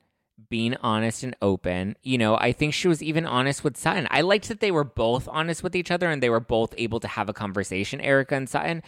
[0.50, 1.96] being honest and open.
[2.02, 4.06] You know, I think she was even honest with Sutton.
[4.10, 7.00] I liked that they were both honest with each other and they were both able
[7.00, 8.82] to have a conversation, Erika and Sutton,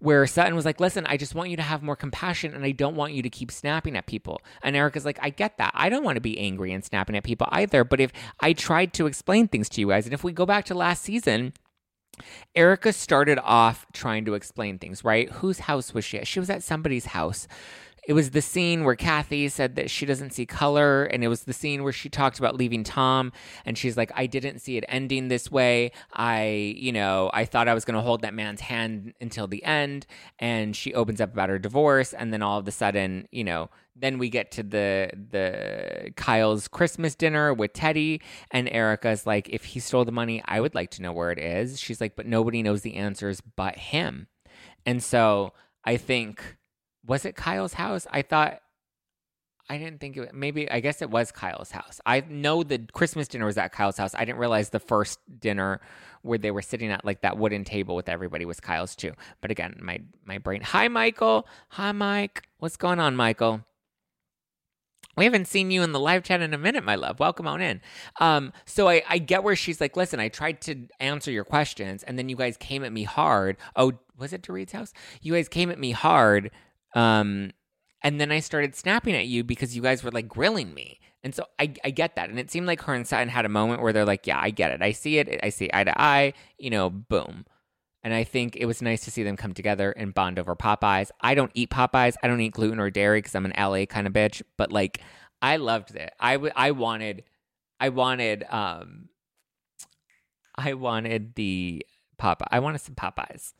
[0.00, 2.72] where Sutton was like, Listen, I just want you to have more compassion and I
[2.72, 4.42] don't want you to keep snapping at people.
[4.62, 5.72] And Erika's like, I get that.
[5.74, 7.84] I don't want to be angry and snapping at people either.
[7.84, 10.64] But if I tried to explain things to you guys, and if we go back
[10.66, 11.52] to last season,
[12.54, 15.30] Erika started off trying to explain things, right?
[15.30, 16.26] Whose house was she at?
[16.26, 17.48] She was at somebody's house.
[18.06, 21.44] It was the scene where Kathy said that she doesn't see color, and it was
[21.44, 23.32] the scene where she talked about leaving Tom,
[23.64, 25.92] and she's like, I didn't see it ending this way.
[26.12, 29.64] I, you know, I thought I was going to hold that man's hand until the
[29.64, 30.06] end.
[30.38, 33.70] And she opens up about her divorce, and then all of a sudden, you know,
[33.96, 39.64] then we get to the the Kyle's Christmas dinner with Teddy, and Erika's like if
[39.64, 41.80] he stole the money I would like to know where it is.
[41.80, 44.26] She's like but nobody knows the answers but him.
[44.84, 45.52] And so
[45.84, 46.56] I think
[47.06, 48.06] was it Kyle's house?
[48.10, 48.60] I thought
[49.68, 52.00] I didn't think it was, maybe I guess it was Kyle's house.
[52.04, 54.14] I know the Christmas dinner was at Kyle's house.
[54.14, 55.80] I didn't realize the first dinner
[56.22, 59.12] where they were sitting at like that wooden table with everybody was Kyle's too.
[59.40, 60.60] But again, my my brain.
[60.62, 61.46] Hi Michael.
[61.70, 62.42] Hi Mike.
[62.58, 63.64] What's going on, Michael?
[65.16, 67.20] We haven't seen you in the live chat in a minute, my love.
[67.20, 67.80] Welcome on in.
[68.18, 72.02] Um, so I, I get where she's like, listen, I tried to answer your questions,
[72.02, 73.56] and then you guys came at me hard.
[73.76, 74.92] Oh, was it Dorit's house?
[75.22, 76.50] You guys came at me hard.
[76.94, 77.50] Um,
[78.02, 81.00] and then I started snapping at you because you guys were like grilling me.
[81.22, 82.28] And so I, I get that.
[82.28, 84.50] And it seemed like her and Sutton had a moment where they're like, yeah, I
[84.50, 84.82] get it.
[84.82, 85.40] I see it.
[85.42, 87.46] I see eye to eye, you know, boom.
[88.02, 91.10] And I think it was nice to see them come together and bond over Popeyes.
[91.22, 92.16] I don't eat Popeyes.
[92.22, 94.42] I don't eat gluten or dairy because I'm an LA kind of bitch.
[94.58, 95.00] But like,
[95.40, 96.12] I loved it.
[96.20, 97.24] I, w- I wanted,
[97.80, 99.08] I wanted, um,
[100.56, 101.86] I wanted the
[102.20, 102.46] Popeye.
[102.50, 103.54] I wanted some Popeyes.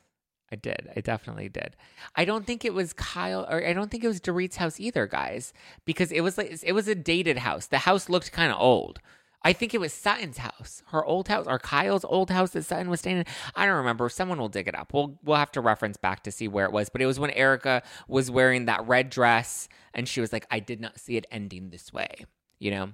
[0.52, 0.90] I did.
[0.94, 1.74] I definitely did.
[2.14, 5.07] I don't think it was Kyle or I don't think it was Dorit's house either,
[5.07, 5.52] guys,
[5.85, 7.66] because it was like it was a dated house.
[7.66, 9.00] The house looked kind of old.
[9.46, 12.88] I think it was Sutton's house, her old house, or Kyle's old house that Sutton
[12.88, 13.24] was staying in.
[13.54, 14.09] I don't remember.
[14.09, 14.94] Someone will dig it up.
[14.94, 16.88] We'll we'll have to reference back to see where it was.
[16.88, 20.61] But it was when Erika was wearing that red dress, and she was like, "I
[20.61, 22.24] did not see it ending this way."
[22.59, 22.88] You know,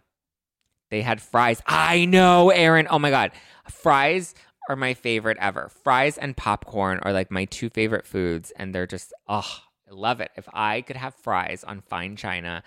[0.90, 1.62] they had fries.
[1.66, 2.88] I know, Aaron.
[2.90, 3.30] Oh my god,
[3.70, 4.34] fries
[4.68, 5.70] are my favorite ever.
[5.82, 10.20] Fries and popcorn are like my two favorite foods, and they're just oh I love
[10.20, 10.30] it.
[10.36, 12.62] If I could have fries on fine china,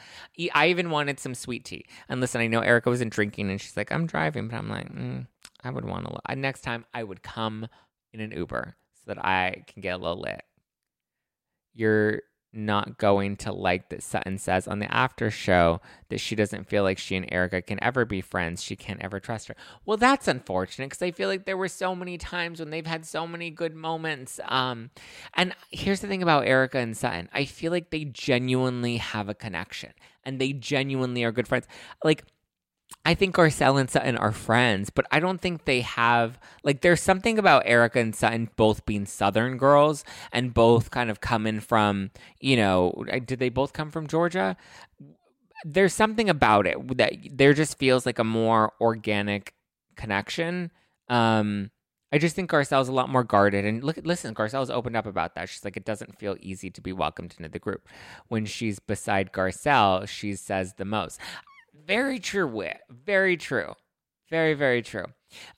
[0.53, 1.86] I even wanted some sweet tea.
[2.10, 4.93] And listen, I know Erika wasn't drinking, and she's like, "I'm driving," but I'm like,
[4.93, 5.27] mm,
[5.63, 6.36] I would want to.
[6.36, 7.67] Next time, I would come
[8.12, 10.43] in an Uber so that I can get a little lit.
[11.73, 12.21] You're
[12.54, 16.84] not going to like that Sutton says on the after show that she doesn't feel
[16.84, 18.62] like she and Erika can ever be friends.
[18.62, 19.56] She can't ever trust her.
[19.86, 23.06] Well, that's unfortunate because I feel like there were so many times when they've had
[23.06, 24.39] so many good moments.
[24.46, 24.92] Um,
[25.34, 29.34] and here's the thing about Erika and Sutton I feel like they genuinely have a
[29.34, 29.94] connection
[30.26, 31.68] and they genuinely are good friends.
[32.04, 32.24] Like,
[33.06, 37.02] I think Garcelle and Sutton are friends, but I don't think they have like there's
[37.02, 42.12] something about Erika and Sutton both being Southern girls and both kind of coming from,
[42.39, 44.56] you know, did they both come from Georgia?
[45.65, 49.54] There's something about it that there just feels like a more organic
[49.98, 50.72] connection.
[51.10, 51.72] Um
[52.13, 53.65] I just think Garcelle's a lot more guarded.
[53.65, 55.50] And look, listen, Garcelle's opened up about that.
[55.50, 57.89] She's like, it doesn't feel easy to be welcomed into the group.
[58.28, 61.19] When she's beside Garcelle, she says the most.
[61.73, 62.79] Very true, Wit.
[62.89, 63.73] Very true.
[64.29, 65.05] Very, very true.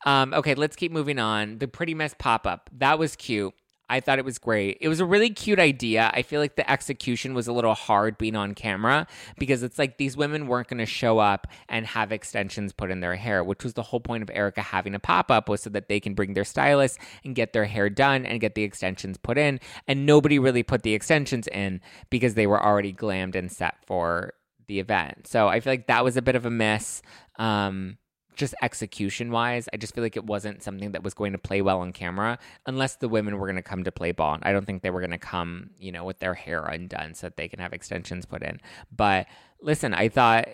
[0.05, 1.59] Um, okay, let's keep moving on.
[1.59, 2.69] The pretty mess pop up.
[2.73, 3.53] That was cute.
[3.87, 4.79] I thought it was great.
[4.81, 6.09] It was a really cute idea.
[6.13, 9.05] I feel like the execution was a little hard being on camera
[9.37, 12.99] because it's like these women weren't going to show up and have extensions put in
[12.99, 15.69] their hair, which was the whole point of Erika having a pop up was so
[15.69, 19.17] that they can bring their stylist and get their hair done and get the extensions
[19.17, 19.59] put in.
[19.87, 24.33] And nobody really put the extensions in because they were already glammed and set for
[24.67, 25.27] the event.
[25.27, 27.01] So I feel like that was a bit of a miss.
[27.37, 27.97] Um,
[28.35, 31.61] just execution wise, I just feel like it wasn't something that was going to play
[31.61, 34.37] well on camera unless the women were going to come to play ball.
[34.41, 37.27] I don't think they were going to come, you know, with their hair undone so
[37.27, 38.59] that they can have extensions put in.
[38.95, 39.27] But
[39.61, 40.47] listen, I thought,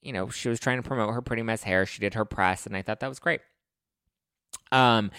[0.00, 1.86] you know, she was trying to promote her pretty mess hair.
[1.86, 3.40] She did her press, and I thought that was great.
[4.72, 5.10] Um,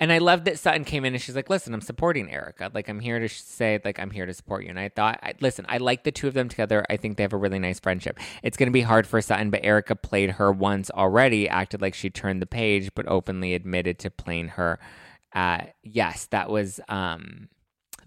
[0.00, 2.70] and I love that Sutton came in and she's like, "Listen, I'm supporting Erika.
[2.74, 5.34] Like, I'm here to say, like, I'm here to support you." And I thought, I,
[5.40, 6.84] listen, I like the two of them together.
[6.90, 8.18] I think they have a really nice friendship.
[8.42, 11.94] It's going to be hard for Sutton, but Erika played her once already, acted like
[11.94, 14.78] she turned the page, but openly admitted to playing her.
[15.34, 17.48] Uh, yes, that was um,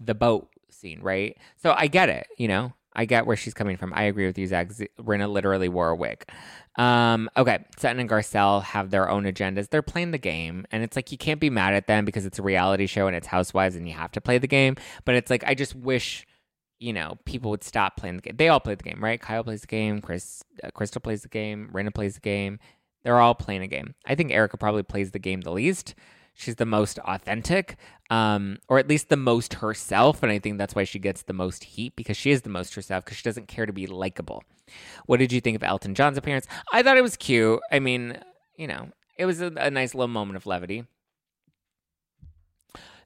[0.00, 1.38] the boat scene, right?
[1.56, 2.26] So I get it.
[2.36, 3.92] You know, I get where she's coming from.
[3.94, 4.70] I agree with you, Zack.
[4.98, 6.24] Rinna literally wore a wig.
[6.76, 9.68] Um, okay, Sutton and Garcelle have their own agendas.
[9.68, 12.38] They're playing the game, and it's like you can't be mad at them because it's
[12.38, 14.76] a reality show and it's Housewives, and you have to play the game.
[15.04, 16.26] But it's like I just wish,
[16.80, 18.36] you know, people would stop playing the game.
[18.36, 19.20] They all play the game, right?
[19.20, 20.00] Kyle plays the game.
[20.00, 21.70] Chris, uh, Crystal plays the game.
[21.72, 22.58] Rinna plays the game.
[23.04, 23.94] They're all playing a game.
[24.06, 25.94] I think Erika probably plays the game the least.
[26.38, 27.76] She's the most authentic,
[28.10, 30.22] um, or at least the most herself.
[30.22, 32.74] And I think that's why she gets the most heat because she is the most
[32.74, 34.44] herself because she doesn't care to be likable.
[35.06, 36.46] What did you think of Elton John's appearance?
[36.72, 37.60] I thought it was cute.
[37.72, 38.18] I mean,
[38.56, 40.84] you know, it was a, a nice little moment of levity.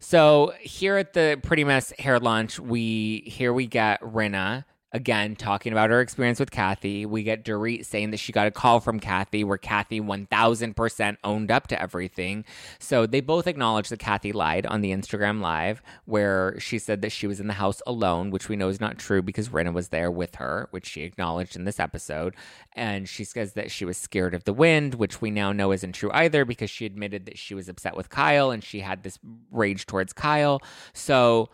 [0.00, 5.72] So here at the Pretty Mess hair launch, we here we get Rinna again talking
[5.72, 7.06] about her experience with Kathy.
[7.06, 11.50] We get Dorit saying that she got a call from Kathy where Kathy 1000% owned
[11.50, 12.44] up to everything.
[12.78, 17.12] So they both acknowledge that Kathy lied on the Instagram live where she said that
[17.12, 19.88] she was in the house alone, which we know is not true because Rinna was
[19.88, 22.34] there with her, which she acknowledged in this episode.
[22.74, 25.92] And she says that she was scared of the wind, which we now know isn't
[25.92, 29.18] true either because she admitted that she was upset with Kyle and she had this
[29.50, 30.60] rage towards Kyle.
[30.92, 31.48] So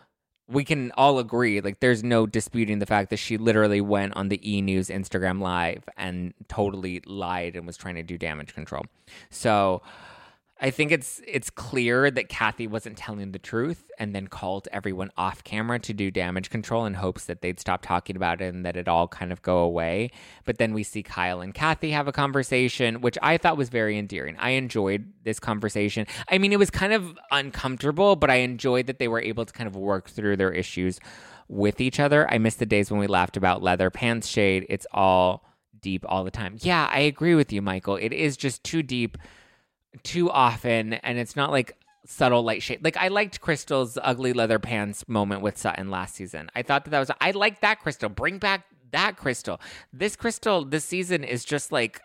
[0.49, 4.29] we can all agree like there's no disputing the fact that she literally went on
[4.29, 8.85] the E News Instagram live and totally lied and was trying to do damage control.
[9.29, 9.81] So
[10.59, 15.11] I think it's it's clear that Kathy wasn't telling the truth and then called everyone
[15.15, 18.65] off camera to do damage control in hopes that they'd stop talking about it and
[18.65, 20.09] that it all kind of go away.
[20.45, 23.97] But then we see Kyle and Kathy have a conversation, which I thought was very
[23.97, 24.35] endearing.
[24.39, 26.07] I enjoyed this conversation.
[26.29, 29.53] I mean, it was kind of uncomfortable, but I enjoyed that they were able to
[29.53, 30.99] kind of work through their issues
[31.47, 32.29] with each other.
[32.31, 34.65] I miss the days when we laughed about leather pants shade.
[34.69, 35.45] It's all
[35.81, 36.57] deep all the time.
[36.59, 37.95] Yeah, I agree with you, Michael.
[37.95, 39.17] It is just too deep
[40.03, 42.83] too often and it's not like subtle light shade.
[42.83, 46.49] Like I liked Crystal's ugly leather pants moment with Sutton last season.
[46.55, 48.09] I thought that that was I like that Crystal.
[48.09, 49.59] Bring back that Crystal.
[49.91, 52.01] This Crystal this season is just like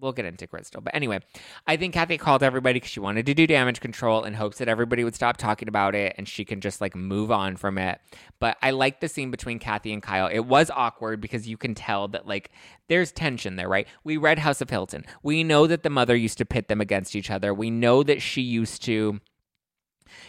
[0.00, 0.80] we'll get into Crystal.
[0.80, 1.20] But anyway,
[1.66, 4.68] I think Kathy called everybody because she wanted to do damage control in hopes that
[4.68, 8.00] everybody would stop talking about it and she can just like move on from it.
[8.40, 10.26] But I like the scene between Kathy and Kyle.
[10.26, 12.50] It was awkward because you can tell that like
[12.88, 13.86] there's tension there, right?
[14.02, 15.04] We read House of Hilton.
[15.22, 17.54] We know that the mother used to pit them against each other.
[17.54, 19.20] We know that she used to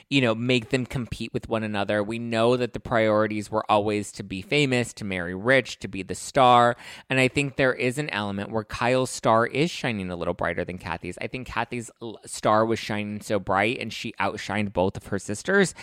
[0.09, 2.03] you know, make them compete with one another.
[2.03, 6.03] We know that the priorities were always to be famous, to marry rich, to be
[6.03, 6.75] the star.
[7.09, 10.63] And I think there is an element where Kyle's star is shining a little brighter
[10.63, 11.17] than Kathy's.
[11.21, 11.89] I think Kathy's
[12.25, 15.73] star was shining so bright and she outshined both of her sisters.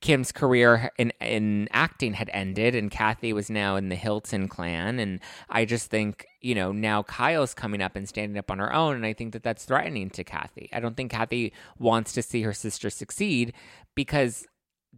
[0.00, 4.98] Kim's career in, in acting had ended and Kathy was now in the Hilton clan.
[4.98, 8.72] And I just think you know, now Kyle's coming up and standing up on her
[8.72, 8.96] own.
[8.96, 10.68] And I think that that's threatening to Kathy.
[10.72, 13.52] I don't think Kathy wants to see her sister succeed
[13.94, 14.46] because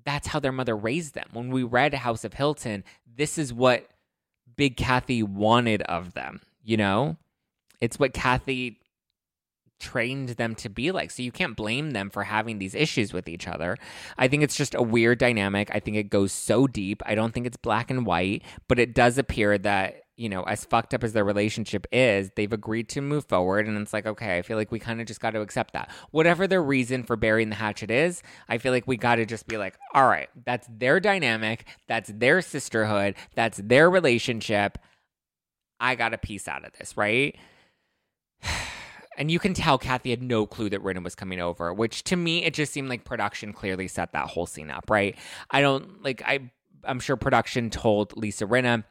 [0.04, 1.28] that's how their mother raised them.
[1.32, 2.84] When we read House of Hilton,
[3.16, 3.88] this is what
[4.56, 7.16] Big Kathy wanted of them, you know?
[7.80, 8.78] It's what Kathy
[9.80, 11.10] trained them to be like.
[11.10, 13.76] So you can't blame them for having these issues with each other.
[14.16, 15.70] I think it's just a weird dynamic.
[15.74, 17.02] I think it goes so deep.
[17.04, 20.64] I don't think it's black and white, but it does appear that you know, as
[20.64, 23.66] fucked up as their relationship is, they've agreed to move forward.
[23.66, 25.90] And it's like, okay, I feel like we kind of just got to accept that.
[26.12, 29.48] Whatever their reason for burying the hatchet is, I feel like we got to just
[29.48, 31.66] be like, all right, that's their dynamic.
[31.88, 33.16] That's their sisterhood.
[33.34, 34.78] That's their relationship.
[35.80, 37.36] I got a piece out of this, right?
[39.18, 42.16] And you can tell Kathy had no clue that Rinna was coming over, which to
[42.16, 45.18] me, it just seemed like production clearly set that whole scene up, right?
[45.50, 46.50] I don't like, I,
[46.82, 48.84] I'm sure production told Lisa Rinna,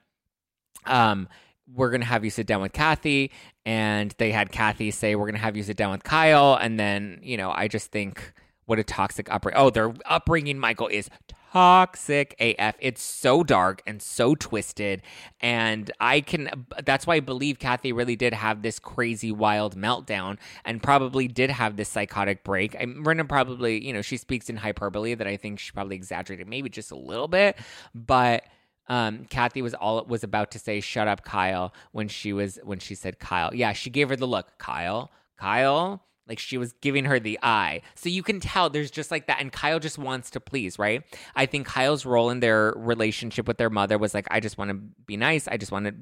[0.86, 1.28] um,
[1.74, 3.32] we're going to have you sit down with Kathy.
[3.66, 6.56] And they had Kathy say, we're going to have you sit down with Kyle.
[6.56, 8.34] And then, you know, I just think
[8.66, 9.60] what a toxic upbringing.
[9.60, 11.10] Oh, their upbringing, Michael, is
[11.52, 12.76] toxic AF.
[12.80, 15.02] It's so dark and so twisted.
[15.42, 20.38] And I can, that's why I believe Kathy really did have this crazy, wild meltdown
[20.64, 22.76] and probably did have this psychotic break.
[22.76, 26.48] I Rinna probably, you know, she speaks in hyperbole that I think she probably exaggerated
[26.48, 27.58] maybe just a little bit,
[27.94, 28.46] but
[28.92, 32.80] um, Kathy was all was about to say "shut up, Kyle" when she was when
[32.80, 33.56] she said Kyle.
[33.56, 36.04] Yeah, she gave her the look, Kyle, Kyle.
[36.28, 37.82] Like she was giving her the eye.
[37.96, 39.42] So you can tell there's just like that.
[39.42, 41.04] And Kyle just wants to please, right?
[41.36, 44.70] I think Kyle's role in their relationship with their mother was like, I just want
[44.70, 45.48] to be nice.
[45.48, 45.94] I just want to,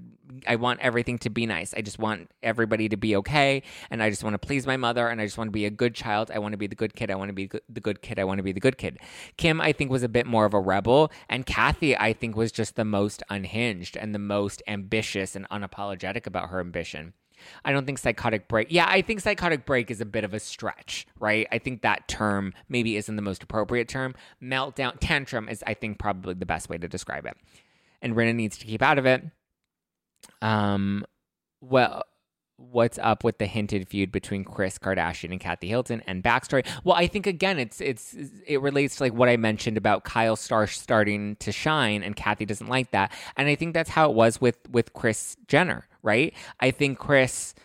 [0.46, 1.74] I want everything to be nice.
[1.74, 3.64] I just want everybody to be okay.
[3.90, 5.08] And I just want to please my mother.
[5.08, 6.30] And I just want to be a good child.
[6.32, 7.10] I want to be the good kid.
[7.10, 8.20] I want to be the good kid.
[8.20, 9.00] I want to be the good kid.
[9.38, 11.12] Kim, I think, was a bit more of a rebel.
[11.28, 16.28] And Kathy, I think, was just the most unhinged and the most ambitious and unapologetic
[16.28, 17.14] about her ambition.
[17.66, 18.68] I don't think psychotic break.
[18.70, 21.48] Yeah, I think psychotic break is a bit of a stretch, right?
[21.52, 24.16] I think that term maybe isn't the most appropriate term.
[24.42, 27.38] Meltdown, tantrum is, I think, probably the best way to describe it.
[28.02, 29.24] and Rinna needs to keep out of it.
[30.42, 31.06] Um,
[31.62, 32.04] well,
[32.60, 36.68] what's up with the hinted feud between Kris Kardashian and Kathy Hilton and backstory?
[36.84, 40.36] Well, I think again, it's it's it relates to like what I mentioned about Kyle
[40.36, 44.16] Starr starting to shine, and Kathy doesn't like that, and I think that's how it
[44.16, 46.34] was with with Kris Jenner, right?
[46.60, 47.56] I think Kris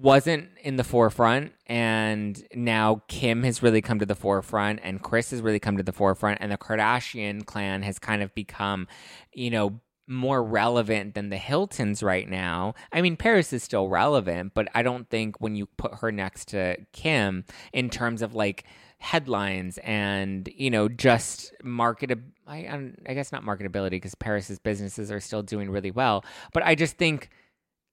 [0.00, 5.32] wasn't in the forefront and now Kim has really come to the forefront and Kris
[5.32, 8.88] has really come to the forefront and the Kardashian clan has kind of become,
[9.34, 12.74] you know, more relevant than the Hiltons right now.
[12.92, 16.48] I mean, Paris is still relevant, but I don't think when you put her next
[16.48, 18.64] to Kim in terms of like
[18.98, 25.18] headlines and you know just market I, I guess not marketability because Paris's businesses are
[25.18, 27.30] still doing really well, but I just think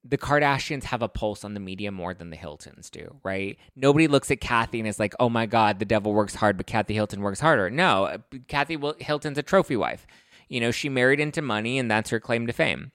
[0.04, 3.58] the Kardashians have a pulse on the media more than the Hiltons do, right?
[3.76, 6.66] Nobody looks at Kathy and is like, "Oh my God, the devil works hard, but
[6.66, 10.06] Kathy Hilton works harder." No, uh, Kathy Hilton's a trophy wife.
[10.50, 12.92] You know, she married into money, and that's her claim to fame.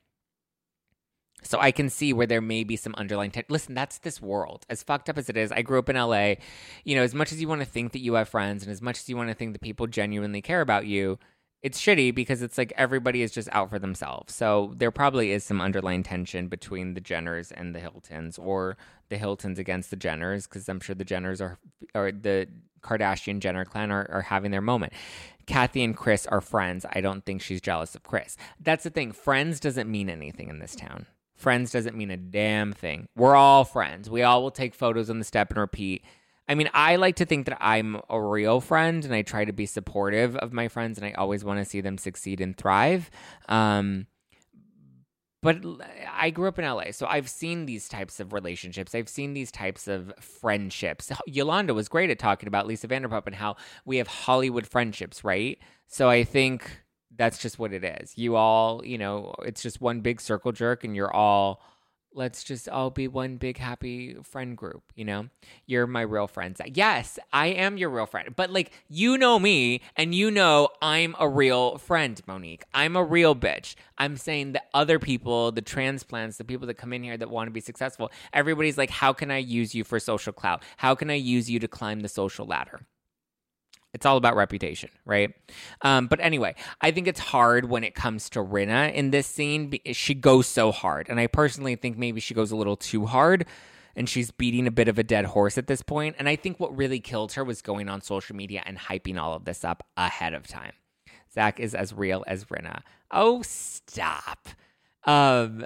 [1.41, 3.31] So I can see where there may be some underlying.
[3.31, 4.65] Te- Listen, that's this world.
[4.69, 6.35] As fucked up as it is, I grew up in LA.
[6.83, 8.81] You know, as much as you want to think that you have friends, and as
[8.81, 11.17] much as you want to think that people genuinely care about you,
[11.61, 14.35] it's shitty because it's like everybody is just out for themselves.
[14.35, 18.75] So there probably is some underlying tension between the Jenners and the Hiltons, or
[19.09, 21.57] the Hiltons against the Jenners, because I'm sure the Jenners are,
[21.93, 22.47] or the
[22.81, 24.93] Kardashian Jenner clan are, are having their moment.
[25.45, 26.85] Kathy and Kris are friends.
[26.91, 28.37] I don't think she's jealous of Kris.
[28.59, 29.11] That's the thing.
[29.11, 31.05] Friends doesn't mean anything in this town.
[31.35, 33.07] Friends doesn't mean a damn thing.
[33.15, 34.09] We're all friends.
[34.09, 36.03] We all will take photos on the step and repeat
[36.47, 39.53] I mean, I like to think that I'm a real friend and I try to
[39.53, 43.09] be supportive of my friends and I always want to see them succeed and thrive.
[43.49, 44.05] Um,
[45.45, 45.63] but
[46.11, 48.95] I grew up in LA, so I've seen these types of relationships.
[48.95, 51.11] I've seen these types of friendships.
[51.27, 55.59] Yolanda was great at talking about Lisa Vanderpump and how we have Hollywood friendships, right?
[55.87, 56.81] So I think
[57.15, 58.17] that's just what it is.
[58.17, 61.61] You all, you know, it's just one big circle jerk and you're all
[62.15, 65.27] let's just all be one big happy friend group, you know?
[65.65, 66.61] You're my real friends.
[66.73, 68.35] Yes, I am your real friend.
[68.35, 72.63] But like you know me and you know I'm a real friend, Monique.
[72.73, 73.75] I'm a real bitch.
[73.97, 77.47] I'm saying that other people, the transplants, the people that come in here that want
[77.47, 80.63] to be successful, everybody's like, how can I use you for social clout?
[80.77, 82.81] How can I use you to climb the social ladder?
[83.95, 85.33] It's all about reputation, right?
[85.81, 89.73] Um, but anyway, I think it's hard when it comes to Rinna in this scene.
[89.93, 91.07] She goes so hard.
[91.07, 93.45] And I personally think maybe she goes a little too hard
[93.95, 96.17] and she's beating a bit of a dead horse at this point.
[96.19, 99.33] And I think what really killed her was going on social media and hyping all
[99.33, 100.73] of this up ahead of time.
[101.33, 102.81] Zack is as real as Rinna.
[103.11, 104.49] Oh, stop.
[105.05, 105.65] Um,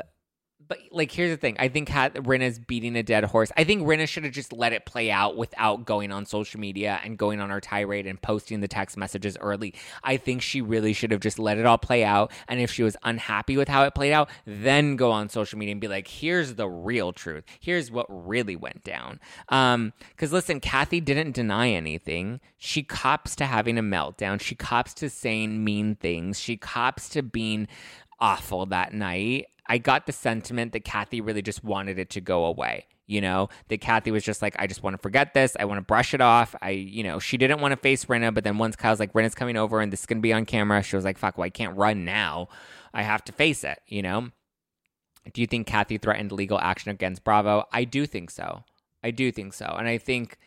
[0.70, 1.58] but like here's the thing.
[1.60, 3.52] I think ha- rinna's beating a dead horse.
[3.58, 7.02] I think rinna should have just let it play out without going on social media
[7.04, 9.74] and going on her tirade and posting the text messages early.
[10.04, 12.84] I think she really should have just let it all play out and if she
[12.84, 16.08] was unhappy with how it played out then go on social media and be like
[16.08, 17.44] here's the real truth.
[17.60, 19.20] Here's what really went down.
[19.50, 22.40] Um because listen kathy didn't deny anything.
[22.60, 24.40] She cops to having a meltdown.
[24.40, 26.40] She cops to saying mean things.
[26.40, 27.68] She cops to being
[28.20, 32.46] awful that night I got the sentiment that Kathy really just wanted it to go
[32.46, 32.88] away.
[33.06, 35.56] You know, that Kathy was just like, I just want to forget this.
[35.60, 36.56] I want to brush it off.
[36.62, 39.34] I, you know, she didn't want to face Rinna, but then once Kyle's like, Rinna's
[39.34, 41.46] coming over and this is going to be on camera, she was like, fuck, well,
[41.46, 42.50] I can't run now.
[42.94, 44.30] I have to face it, you know?
[45.34, 47.66] Do you think Kathy threatened legal action against Bravo?
[47.72, 48.64] I do think so.
[49.04, 49.66] I do think so.
[49.66, 50.38] And I think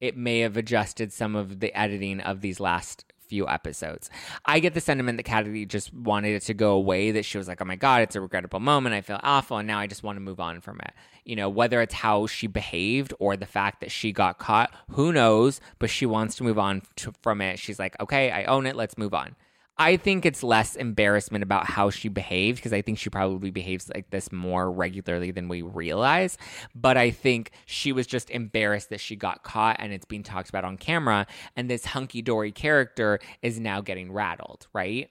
[0.00, 4.10] it may have adjusted some of the editing of these last few episodes.
[4.44, 7.48] I get the sentiment that Kathy just wanted it to go away, that she was
[7.48, 8.94] like, oh my God, it's a regrettable moment.
[8.94, 9.56] I feel awful.
[9.56, 10.92] And now I just want to move on from it.
[11.24, 15.14] You know, whether it's how she behaved or the fact that she got caught, who
[15.14, 15.62] knows?
[15.78, 17.58] But she wants to move on to, from it.
[17.58, 18.76] She's like, okay, I own it.
[18.76, 19.34] Let's move on.
[19.78, 23.90] I think it's less embarrassment about how she behaved because I think she probably behaves
[23.94, 26.36] like this more regularly than we realize.
[26.74, 30.50] But I think she was just embarrassed that she got caught and it's being talked
[30.50, 31.26] about on camera.
[31.56, 35.10] And this hunky dory character is now getting rattled, right?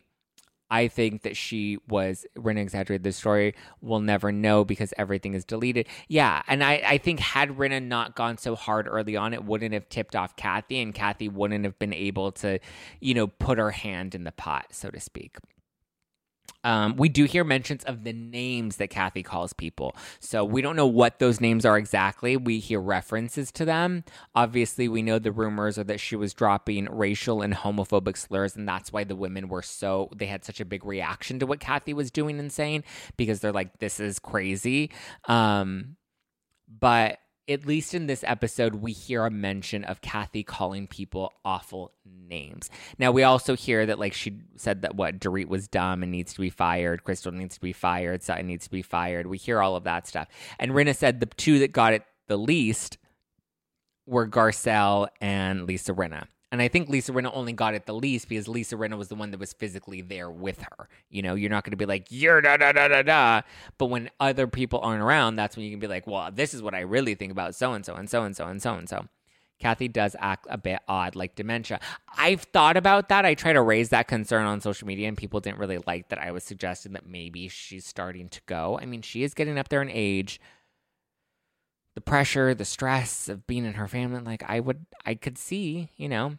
[0.71, 3.53] I think that she was exaggerated the story.
[3.81, 5.87] We'll never know because everything is deleted.
[6.07, 9.73] Yeah, and I, I think had Rinna not gone so hard early on, it wouldn't
[9.73, 12.59] have tipped off Kathy, and Kathy wouldn't have been able to,
[13.01, 15.37] you know, put her hand in the pot, so to speak.
[16.63, 19.95] Um, we do hear mentions of the names that Kathy calls people.
[20.19, 22.37] So we don't know what those names are exactly.
[22.37, 24.03] We hear references to them.
[24.35, 28.67] Obviously, we know the rumors are that she was dropping racial and homophobic slurs, and
[28.67, 31.93] that's why the women were so, they had such a big reaction to what Kathy
[31.93, 32.83] was doing and saying
[33.17, 34.91] because they're like, this is crazy.
[35.27, 35.95] Um,
[36.79, 37.17] but
[37.47, 42.69] at least in this episode, we hear a mention of Kathy calling people awful names.
[42.97, 46.33] Now, we also hear that, like, she said that what Dorit was dumb and needs
[46.33, 49.27] to be fired, Crystal needs to be fired, Sutton needs to be fired.
[49.27, 50.27] We hear all of that stuff.
[50.59, 52.97] And Rinna said the two that got it the least
[54.05, 56.27] were Garcelle and Lisa Rinna.
[56.51, 59.15] And I think Lisa Rinna only got it the least because Lisa Rinna was the
[59.15, 60.89] one that was physically there with her.
[61.09, 63.41] You know, you're not going to be like, you're da da da da da.
[63.77, 66.61] But when other people aren't around, that's when you can be like, well, this is
[66.61, 68.89] what I really think about so and so and so and so and so and
[68.89, 69.07] so.
[69.59, 71.79] Kathy does act a bit odd, like dementia.
[72.17, 73.25] I've thought about that.
[73.25, 76.19] I try to raise that concern on social media, and people didn't really like that
[76.19, 78.79] I was suggesting that maybe she's starting to go.
[78.81, 80.41] I mean, she is getting up there in age
[82.01, 85.89] the pressure, the stress of being in her family, like I would, I could see,
[85.95, 86.37] you know.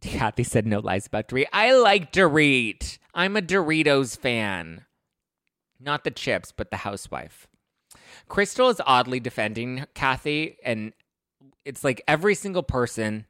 [0.00, 1.46] Kathy said no lies about Dorit.
[1.52, 2.98] I like Dorit.
[3.14, 4.84] I'm a Doritos fan.
[5.80, 7.46] Not the chips, but the housewife.
[8.28, 10.92] Crystal is oddly defending Kathy, and
[11.64, 13.26] it's like every single person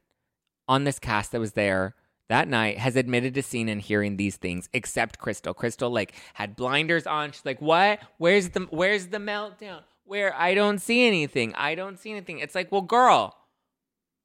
[0.67, 1.95] on this cast that was there
[2.29, 5.53] that night has admitted to seeing and hearing these things except Crystal.
[5.53, 7.31] Crystal like had blinders on.
[7.31, 7.99] She's like, "What?
[8.17, 9.83] Where's the where's the meltdown?
[10.05, 11.53] Where I don't see anything.
[11.55, 12.39] I don't see anything.
[12.39, 13.35] It's like, well, girl,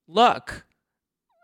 [0.07, 0.65] look.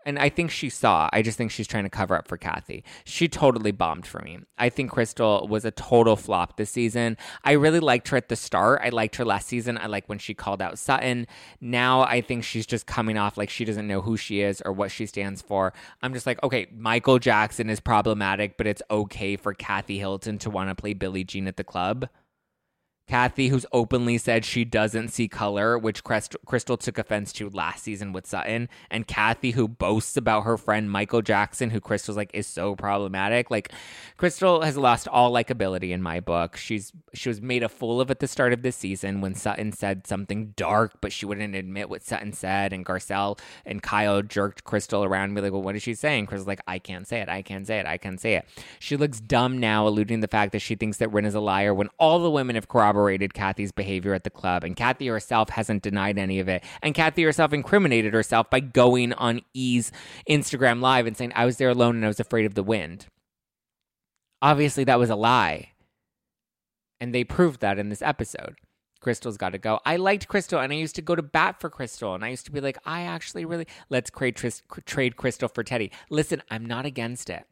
[0.07, 1.09] And I think she saw.
[1.11, 2.83] I just think she's trying to cover up for Kathy.
[3.05, 4.37] She totally bombed for me.
[4.55, 7.17] I think Crystal was a total flop this season.
[7.43, 8.81] I really liked her at the start.
[8.83, 9.79] I liked her last season.
[9.79, 11.25] I like when she called out Sutton.
[11.59, 14.71] Now I think she's just coming off like she doesn't know who she is or
[14.71, 15.73] what she stands for.
[16.03, 20.51] I'm just like, okay, Michael Jackson is problematic, but it's okay for Kathy Hilton to
[20.51, 22.09] want to play Billie Jean at the club.
[23.07, 28.13] Kathy, who's openly said she doesn't see color, which Crystal took offense to last season
[28.13, 32.47] with Sutton, and Kathy, who boasts about her friend Michael Jackson, who Crystal's like is
[32.47, 33.51] so problematic.
[33.51, 33.71] Like,
[34.17, 36.57] Crystal has lost all likability in my book.
[36.57, 39.71] She's she was made a fool of at the start of this season when Sutton
[39.71, 43.37] said something dark, but she wouldn't admit what Sutton said, and Garcelle
[43.67, 46.61] and Kyle jerked Crystal around and be like, "Well, what is she saying?" Crystal's like,
[46.65, 47.29] "I can't say it.
[47.29, 47.85] I can't say it.
[47.85, 48.45] I can't say it."
[48.79, 51.39] She looks dumb now, alluding to the fact that she thinks that Rin is a
[51.39, 55.07] liar when all the women have corroborated corroborated Kathy's behavior at the club, and Kathy
[55.07, 56.63] herself hasn't denied any of it.
[56.81, 59.91] And Kathy herself incriminated herself by going on E's
[60.29, 63.07] Instagram Live and saying, I was there alone and I was afraid of the wind.
[64.41, 65.71] Obviously, that was a lie.
[66.99, 68.55] And they proved that in this episode.
[69.01, 69.79] Crystal's got to go.
[69.85, 72.45] I liked Crystal and I used to go to bat for Crystal and I used
[72.45, 74.41] to be like, I actually really, let's trade,
[74.85, 75.91] trade Crystal for Teddy.
[76.09, 77.45] Listen, I'm not against it.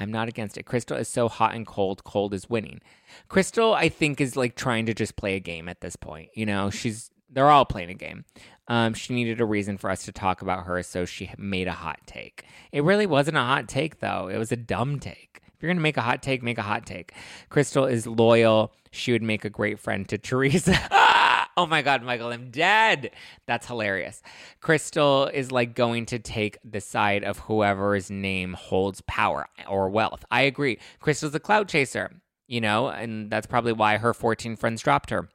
[0.00, 0.64] I'm not against it.
[0.64, 2.04] Crystal is so hot and cold.
[2.04, 2.80] Cold is winning.
[3.28, 6.30] Crystal, I think, is like trying to just play a game at this point.
[6.34, 8.24] You know, she's they're all playing a game.
[8.68, 11.72] Um, she needed a reason for us to talk about her, so she made a
[11.72, 12.44] hot take.
[12.70, 14.28] It really wasn't a hot take, though.
[14.28, 15.40] It was a dumb take.
[15.54, 17.12] If you're gonna make a hot take, make a hot take.
[17.48, 18.72] Crystal is loyal.
[18.92, 20.78] She would make a great friend to Teresa.
[21.58, 23.10] Oh my God, Michael, I'm dead.
[23.46, 24.22] That's hilarious.
[24.60, 30.24] Crystal is like going to take the side of whoever's name holds power or wealth.
[30.30, 30.78] I agree.
[31.00, 32.12] Crystal's a cloud chaser,
[32.46, 35.30] you know, and that's probably why her 14 friends dropped her.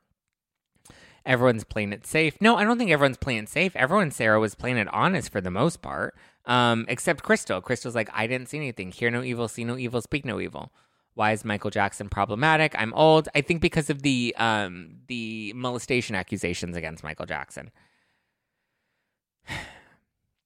[1.26, 2.38] Everyone's playing it safe.
[2.40, 3.76] No, I don't think everyone's playing it safe.
[3.76, 6.16] Everyone, Sarah, was playing it honest for the most part,
[6.46, 7.60] um, except Crystal.
[7.60, 8.94] Crystal's like, I didn't see anything.
[8.94, 10.72] Hear no evil, see no evil, speak no evil.
[11.16, 12.74] Why is Michael Jackson problematic?
[12.78, 13.30] I'm old.
[13.36, 17.72] I think because of the um, the molestation accusations against Michael Jackson.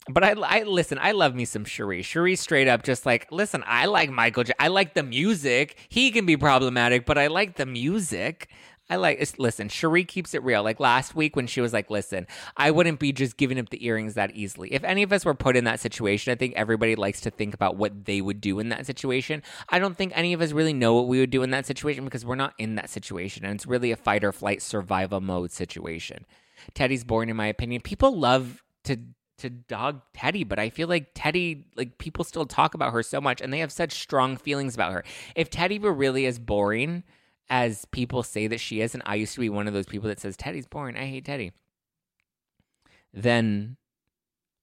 [0.10, 0.98] But I, I listen.
[1.02, 2.00] I love me some Sheree.
[2.00, 3.62] Sheree straight up just like, listen.
[3.68, 4.46] I like Michael.
[4.46, 5.78] J- I like the music.
[5.90, 8.50] He can be problematic, but I like the music.
[8.90, 10.64] I like listen, Sheree keeps it real.
[10.64, 12.26] Like last week when she was like, "Listen,
[12.56, 15.34] I wouldn't be just giving up the earrings that easily." If any of us were
[15.34, 18.60] put in that situation, I think everybody likes to think about what they would do
[18.60, 19.44] in that situation.
[19.68, 22.06] I don't think any of us really know what we would do in that situation
[22.06, 25.52] because we're not in that situation and it's really a fight or flight survival mode
[25.52, 26.26] situation.
[26.74, 27.82] Teddy's born in my opinion.
[27.82, 28.98] People love to
[29.40, 33.22] to dog Teddy, but I feel like Teddy, like people still talk about her so
[33.22, 35.04] much and they have such strong feelings about her.
[35.36, 37.04] If Teddy were really as boring
[37.50, 40.10] as people say that she is, and I used to be one of those people
[40.10, 41.52] that says Teddy's boring, I hate Teddy,
[43.14, 43.78] then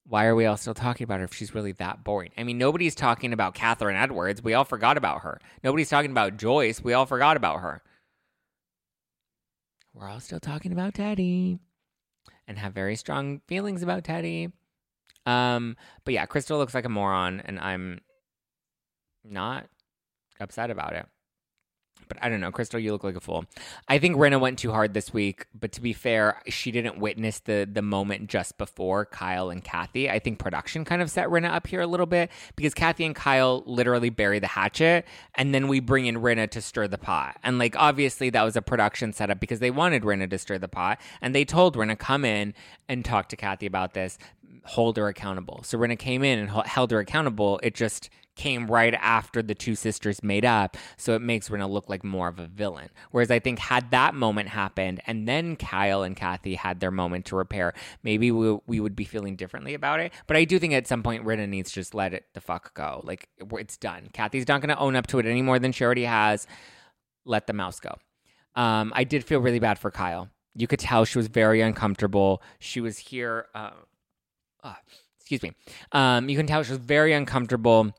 [0.06, 2.30] why are we all still talking about her if she's really that boring?
[2.36, 4.42] I mean, nobody's talking about Kathryn Edwards.
[4.42, 5.40] We all forgot about her.
[5.62, 6.82] Nobody's talking about Joyce.
[6.82, 7.82] We all forgot about her.
[9.94, 11.58] We're all still talking about Teddy
[12.46, 14.50] and have very strong feelings about Teddy.
[15.24, 18.00] Um, but yeah, Crystal looks like a moron, and I'm
[19.24, 19.66] not
[20.38, 21.06] upset about it.
[22.08, 23.44] But I don't know, Crystal, you look like a fool.
[23.88, 27.40] I think Rinna went too hard this week, but to be fair, she didn't witness
[27.40, 30.10] the the moment just before Kyle and Kathy.
[30.10, 33.14] I think production kind of set Rinna up here a little bit because Kathy and
[33.14, 37.36] Kyle literally bury the hatchet and then we bring in Rinna to stir the pot.
[37.42, 40.68] And like obviously that was a production setup because they wanted Rinna to stir the
[40.68, 42.54] pot and they told Rinna come in
[42.88, 44.18] and talk to Kathy about this,
[44.64, 45.62] hold her accountable.
[45.62, 47.60] So Rinna came in and held her accountable.
[47.62, 51.88] It just came right after the two sisters made up, so it makes Rinna look
[51.88, 52.88] like more of a villain.
[53.10, 57.26] Whereas I think had that moment happened and then Kyle and Kathy had their moment
[57.26, 60.12] to repair, maybe we, we would be feeling differently about it.
[60.26, 62.74] But I do think at some point Rinna needs to just let it the fuck
[62.74, 63.00] go.
[63.04, 64.08] Like it's done.
[64.12, 66.46] Kathy's not going to own up to it any more than she already has.
[67.24, 67.94] Let the mouse go.
[68.54, 70.28] Um, I did feel really bad for Kyle.
[70.54, 72.42] You could tell she was very uncomfortable.
[72.60, 73.46] She was here.
[73.54, 73.70] Uh,
[74.62, 74.74] uh,
[75.18, 75.52] excuse me.
[75.92, 77.92] Um, you can tell she was very uncomfortable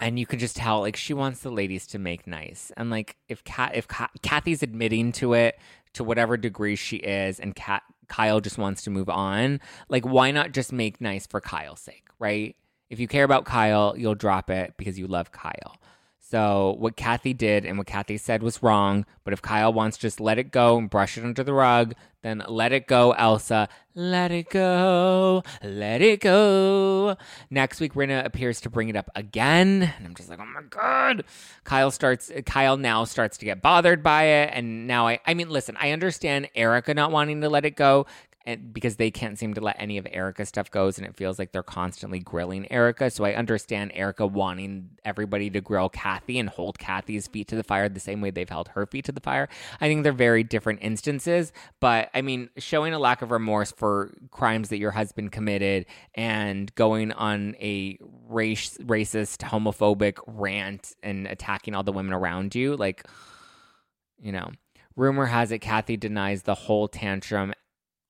[0.00, 2.72] and you can just tell like she wants the ladies to make nice.
[2.76, 5.58] And like if Kat, if Ka- kathy's admitting to it
[5.94, 10.30] to whatever degree she is and Kat, kyle just wants to move on like why
[10.30, 12.54] not just make nice for kyle's sake right?
[12.88, 15.80] If you care about kyle you'll drop it because you love kyle
[16.28, 19.06] so what Kathy did and what Kathy said was wrong.
[19.22, 21.94] But if Kyle wants to just let it go and brush it under the rug,
[22.22, 23.68] then let it go, Elsa.
[23.94, 25.44] Let it go.
[25.62, 27.16] Let it go.
[27.48, 29.94] Next week, Rinna appears to bring it up again.
[29.96, 31.22] And I'm just like, oh my God.
[31.62, 34.50] Kyle starts, Kyle now starts to get bothered by it.
[34.52, 38.06] And now I, I mean, listen, I understand Erika not wanting to let it go
[38.46, 41.38] and because they can't seem to let any of Erika's stuff goes, and it feels
[41.38, 43.10] like they're constantly grilling Erika.
[43.10, 47.64] So I understand Erika wanting everybody to grill Kathy and hold Kathy's feet to the
[47.64, 49.48] fire the same way they've held her feet to the fire.
[49.80, 54.14] I think they're very different instances, but I mean, showing a lack of remorse for
[54.30, 61.74] crimes that your husband committed and going on a race racist, homophobic rant and attacking
[61.74, 63.04] all the women around you, like,
[64.20, 64.50] you know.
[64.94, 67.52] Rumor has it Kathy denies the whole tantrum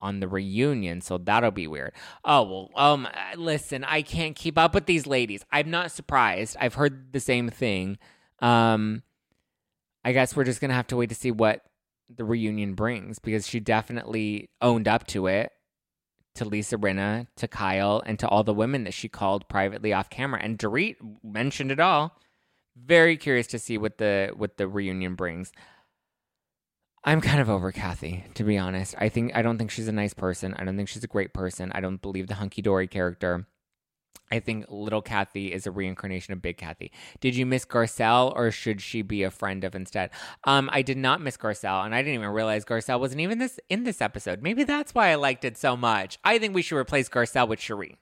[0.07, 1.93] on the reunion, so that'll be weird.
[2.25, 5.45] Oh well, um, listen, I can't keep up with these ladies.
[5.51, 6.57] I'm not surprised.
[6.61, 7.99] I've heard the same thing.
[8.39, 9.03] Um,
[10.05, 11.63] I guess we're just gonna have to wait to see what
[12.15, 15.51] the reunion brings because she definitely owned up to it
[16.37, 20.11] to Lisa Rinna, to Kyle, and to all the women that she called privately off
[20.11, 20.41] camera.
[20.43, 22.17] And Dorit mentioned it all.
[22.77, 25.51] Very curious to see what the what the reunion brings.
[27.07, 28.97] I'm kind of over Kathy, to be honest.
[28.99, 30.55] I think I don't think she's a nice person.
[30.59, 31.71] I don't think she's a great person.
[31.73, 33.47] I don't believe the hunky dory character.
[34.29, 36.91] I think little Kathy is a reincarnation of big Kathy.
[37.21, 40.11] Did you miss Garcelle or should she be a friend of instead?
[40.43, 43.61] Um, I did not miss Garcelle, and I didn't even realize Garcelle wasn't even this
[43.69, 44.43] in this episode.
[44.43, 46.19] Maybe that's why I liked it so much.
[46.25, 47.95] I think we should replace Garcelle with Sheree.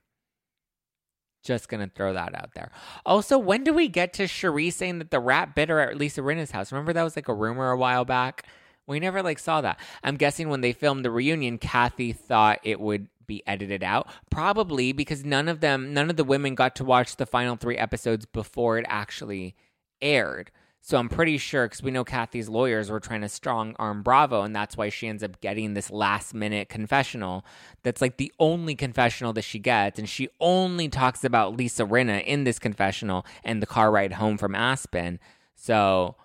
[1.42, 2.70] Just gonna throw that out there.
[3.04, 6.22] Also, when do we get to Sheree saying that the rat bit her at Lisa
[6.22, 6.72] Rinna's house?
[6.72, 8.46] Remember that was like a rumor a while back.
[8.86, 9.80] We never like saw that.
[10.02, 14.08] I'm guessing when they filmed the reunion, Kathy thought it would be edited out.
[14.30, 17.78] Probably because none of them, none of the women got to watch the final three
[17.78, 19.54] episodes before it actually
[20.02, 20.50] aired.
[20.82, 24.42] So I'm pretty sure because we know Kathy's lawyers were trying to strong arm Bravo,
[24.42, 27.42] and that's why she ends up getting this last minute confessional.
[27.82, 32.22] That's like the only confessional that she gets, and she only talks about Lisa Rinna
[32.22, 35.20] in this confessional and the car ride home from Aspen.
[35.54, 36.16] So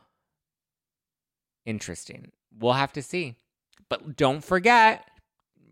[1.65, 3.35] interesting we'll have to see.
[3.89, 5.09] But don't forget,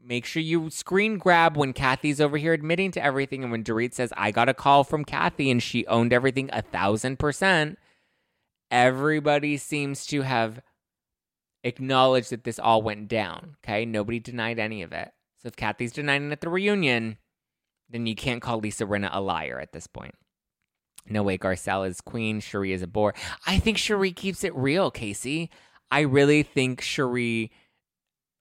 [0.04, 3.94] make sure you screen grab when Kathy's over here admitting to everything and when Dorit
[3.94, 7.78] says, I got a call from Kathy and she owned everything a thousand percent.
[8.72, 10.62] Everybody seems to have
[11.64, 13.58] acknowledged that this all went down.
[13.64, 13.86] Okay.
[13.86, 15.12] Nobody denied any of it.
[15.42, 17.18] So if Kathy's denying it at the reunion,
[17.90, 20.16] then you can't call Lisa Rinna a liar at this point.
[21.10, 22.42] No way Garcelle is queen.
[22.42, 23.14] Sheree is a bore.
[23.46, 25.50] I think Sheree keeps it real, Casey.
[25.92, 27.50] I really think Sheree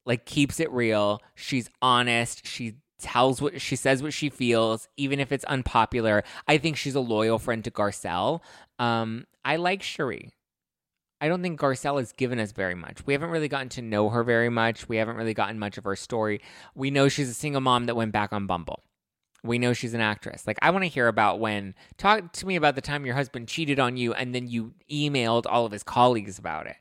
[0.05, 1.21] like keeps it real.
[1.35, 2.47] She's honest.
[2.47, 6.25] She tells what she says what she feels, even if it's unpopular.
[6.49, 8.41] I think she's a loyal friend to Garcelle.
[8.79, 10.31] Um, I like Sheree.
[11.21, 13.07] I don't think Garcelle has given us very much.
[13.07, 14.89] We haven't really gotten to know her very much.
[14.89, 16.43] We haven't really gotten much of her story.
[16.75, 18.83] We know she's a single mom that went back on Bumble.
[19.43, 20.47] We know she's an actress.
[20.47, 23.49] Like, I want to hear about when, talk to me about the time your husband
[23.49, 26.77] cheated on you and then you emailed all of his colleagues about it.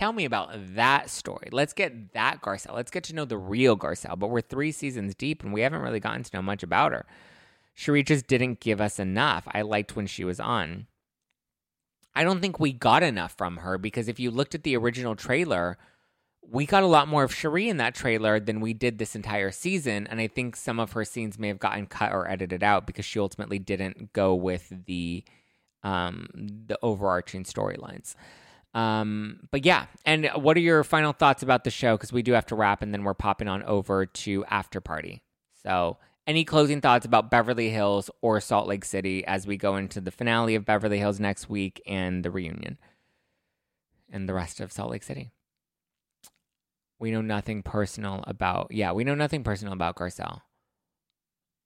[0.00, 1.50] Tell me about that story.
[1.52, 2.74] Let's get that Garcelle.
[2.74, 4.18] Let's get to know the real Garcelle.
[4.18, 7.04] But we're three seasons deep and we haven't really gotten to know much about her.
[7.76, 9.46] Sheree just didn't give us enough.
[9.48, 10.86] I liked when she was on.
[12.14, 15.14] I don't think we got enough from her because if you looked at the original
[15.14, 15.76] trailer,
[16.40, 19.50] we got a lot more of Sheree in that trailer than we did this entire
[19.50, 20.06] season.
[20.06, 23.04] And I think some of her scenes may have gotten cut or edited out because
[23.04, 25.24] she ultimately didn't go with the
[25.82, 28.14] um, the overarching storylines.
[28.72, 31.96] Um, but yeah, and what are your final thoughts about the show?
[31.96, 35.22] Because we do have to wrap, and then we're popping on over to after party.
[35.62, 40.00] So, any closing thoughts about Beverly Hills or Salt Lake City as we go into
[40.00, 42.78] the finale of Beverly Hills next week and the reunion
[44.12, 45.32] and the rest of Salt Lake City?
[47.00, 50.42] We know nothing personal about, yeah, we know nothing personal about Garcelle.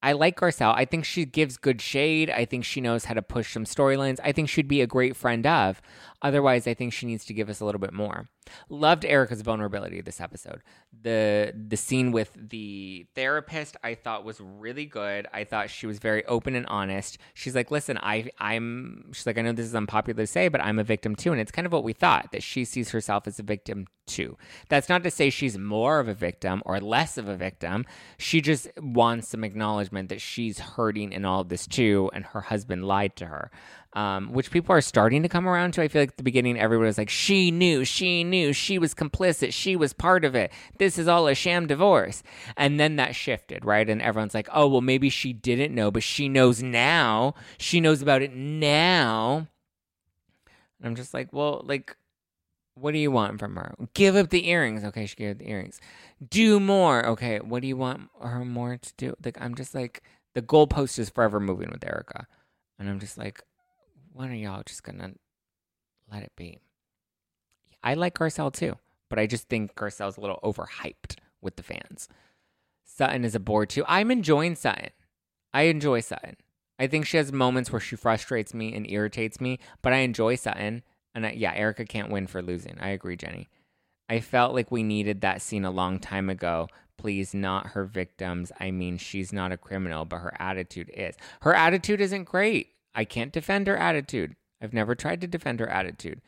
[0.04, 0.74] I like Garcelle.
[0.76, 2.28] I think she gives good shade.
[2.28, 4.20] I think she knows how to push some storylines.
[4.22, 5.80] I think she'd be a great friend of.
[6.24, 8.26] Otherwise, I think she needs to give us a little bit more.
[8.70, 10.62] Loved Erika's vulnerability this episode.
[11.02, 15.26] The the scene with the therapist I thought was really good.
[15.34, 17.18] I thought she was very open and honest.
[17.34, 20.62] She's like, "Listen, I I'm she's like, I know this is unpopular to say, but
[20.62, 23.26] I'm a victim too." And it's kind of what we thought that she sees herself
[23.26, 24.36] as a victim too.
[24.68, 27.84] That's not to say she's more of a victim or less of a victim.
[28.18, 32.42] She just wants some acknowledgement that she's hurting in all of this too and her
[32.42, 33.50] husband lied to her
[33.94, 35.82] um, which people are starting to come around to.
[35.82, 38.94] I feel like at the beginning, everyone was like, she knew, she knew, she was
[38.94, 40.52] complicit, she was part of it.
[40.78, 42.22] This is all a sham divorce.
[42.56, 43.88] And then that shifted, right?
[43.88, 47.34] And everyone's like, oh, well, maybe she didn't know, but she knows now.
[47.56, 49.46] She knows about it now.
[50.80, 51.96] And I'm just like, well, like,
[52.74, 53.76] what do you want from her?
[53.94, 54.82] Give up the earrings.
[54.82, 55.80] Okay, she gave up the earrings.
[56.28, 57.06] Do more.
[57.06, 59.14] Okay, what do you want her more to do?
[59.24, 60.02] Like, I'm just like,
[60.34, 62.26] the goalpost is forever moving with Erika.
[62.76, 63.40] And I'm just like,
[64.14, 65.12] when are y'all just gonna
[66.10, 66.58] let it be?
[67.82, 68.76] I like Garcelle too,
[69.10, 72.08] but I just think Garcelle's a little overhyped with the fans.
[72.84, 73.84] Sutton is a bore too.
[73.86, 74.90] I'm enjoying Sutton.
[75.52, 76.36] I enjoy Sutton.
[76.78, 80.36] I think she has moments where she frustrates me and irritates me, but I enjoy
[80.36, 80.82] Sutton.
[81.14, 82.76] And I, yeah, Erika can't win for losing.
[82.80, 83.48] I agree, Jenny.
[84.08, 86.68] I felt like we needed that scene a long time ago.
[86.96, 88.52] Please, not her victims.
[88.60, 91.16] I mean, she's not a criminal, but her attitude is.
[91.42, 92.73] Her attitude isn't great.
[92.94, 94.36] I can't defend her attitude.
[94.62, 96.20] I've never tried to defend her attitude.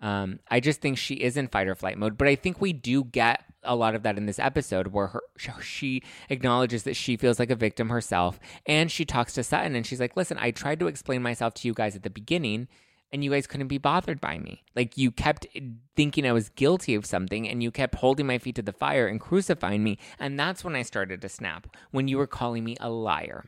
[0.00, 2.72] Um, I just think she is in fight or flight mode, but I think we
[2.72, 5.22] do get a lot of that in this episode where her,
[5.62, 9.86] she acknowledges that she feels like a victim herself and she talks to Sutton and
[9.86, 12.68] she's like, listen, I tried to explain myself to you guys at the beginning
[13.12, 14.64] and you guys couldn't be bothered by me.
[14.74, 15.46] Like you kept
[15.94, 19.06] thinking I was guilty of something and you kept holding my feet to the fire
[19.06, 19.98] and crucifying me.
[20.18, 23.44] And that's when I started to snap, when you were calling me a liar.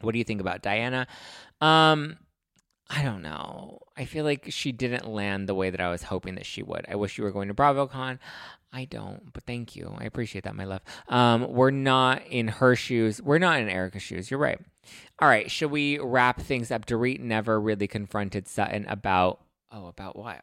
[0.00, 1.06] What do you think about Diana?
[1.60, 2.18] Um,
[2.88, 3.80] I don't know.
[3.96, 6.84] I feel like she didn't land the way that I was hoping that she would.
[6.88, 8.18] I wish you were going to BravoCon.
[8.72, 9.94] I don't, but thank you.
[9.98, 10.82] I appreciate that, my love.
[11.08, 13.22] Um, we're not in her shoes.
[13.22, 14.30] We're not in Erika's shoes.
[14.30, 14.60] You're right.
[15.18, 16.86] All right, should we wrap things up?
[16.86, 19.40] Dorit never really confronted Sutton about
[19.72, 20.42] oh, about what?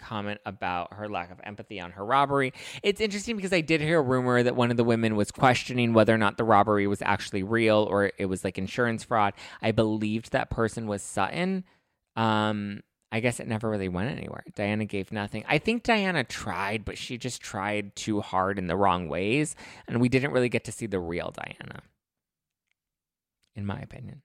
[0.00, 2.52] Comment about her lack of empathy on her robbery.
[2.82, 5.92] It's interesting because I did hear a rumor that one of the women was questioning
[5.92, 9.34] whether or not the robbery was actually real or it was like insurance fraud.
[9.62, 11.64] I believed that person was Sutton.
[12.16, 12.82] Um,
[13.12, 14.44] I guess it never really went anywhere.
[14.54, 15.44] Diana gave nothing.
[15.48, 19.56] I think Diana tried, but she just tried too hard in the wrong ways,
[19.88, 21.82] and we didn't really get to see the real Diana,
[23.56, 24.22] in my opinion.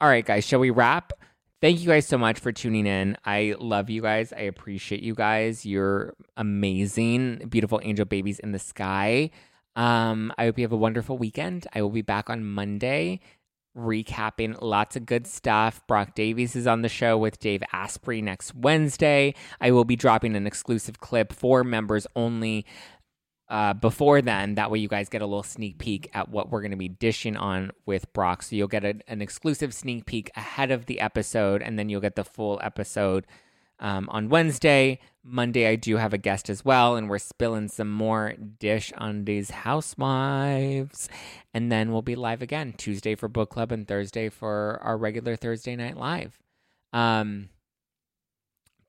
[0.00, 1.12] All right, guys, shall we wrap?
[1.60, 3.16] Thank you guys so much for tuning in.
[3.24, 4.32] I love you guys.
[4.32, 5.66] I appreciate you guys.
[5.66, 9.30] You're amazing, beautiful angel babies in the sky.
[9.74, 11.66] Um, I hope you have a wonderful weekend.
[11.74, 13.20] I will be back on Monday
[13.78, 15.86] recapping lots of good stuff.
[15.86, 19.34] Brock Davies is on the show with Dave Asprey next Wednesday.
[19.60, 22.66] I will be dropping an exclusive clip for members only
[23.48, 24.56] uh, before then.
[24.56, 26.88] That way, you guys get a little sneak peek at what we're going to be
[26.88, 28.42] dishing on with Brock.
[28.42, 32.00] So you'll get a, an exclusive sneak peek ahead of the episode, and then you'll
[32.00, 33.26] get the full episode
[33.80, 35.00] um, on Wednesday.
[35.24, 39.24] Monday, I do have a guest as well, and we're spilling some more dish on
[39.24, 41.08] these housewives.
[41.52, 45.36] And then we'll be live again Tuesday for book club and Thursday for our regular
[45.36, 46.38] Thursday night live.
[46.92, 47.50] Um,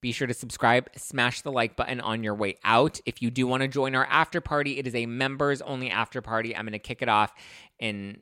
[0.02, 3.00] be sure to subscribe, smash the like button on your way out.
[3.06, 6.22] If you do want to join our after party, it is a members only after
[6.22, 6.56] party.
[6.56, 7.34] I'm going to kick it off
[7.80, 8.22] in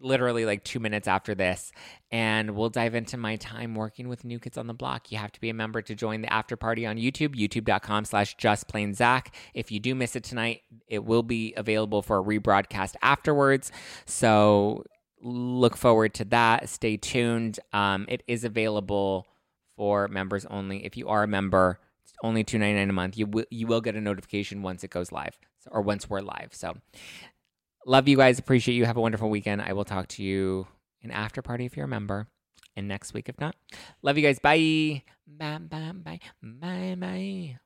[0.00, 1.72] literally like two minutes after this.
[2.10, 5.12] And we'll dive into my time working with New Kids on the Block.
[5.12, 8.36] You have to be a member to join the after party on YouTube, youtube.com slash
[8.36, 9.34] just plain Zack.
[9.54, 13.70] If you do miss it tonight, it will be available for a rebroadcast afterwards.
[14.06, 14.84] So
[15.22, 16.68] look forward to that.
[16.68, 17.60] Stay tuned.
[17.72, 19.26] Um, it is available
[19.80, 20.84] for members only.
[20.84, 23.16] If you are a member, it's only two ninety nine a month.
[23.16, 25.38] You will you will get a notification once it goes live
[25.70, 26.50] or once we're live.
[26.52, 26.76] So
[27.86, 28.38] love you guys.
[28.38, 28.84] Appreciate you.
[28.84, 29.62] Have a wonderful weekend.
[29.62, 30.66] I will talk to you
[31.00, 32.26] in after party if you're a member.
[32.76, 33.56] And next week if not.
[34.02, 34.38] Love you guys.
[34.38, 35.02] Bye.
[35.26, 37.58] Bye bye bye bye bye.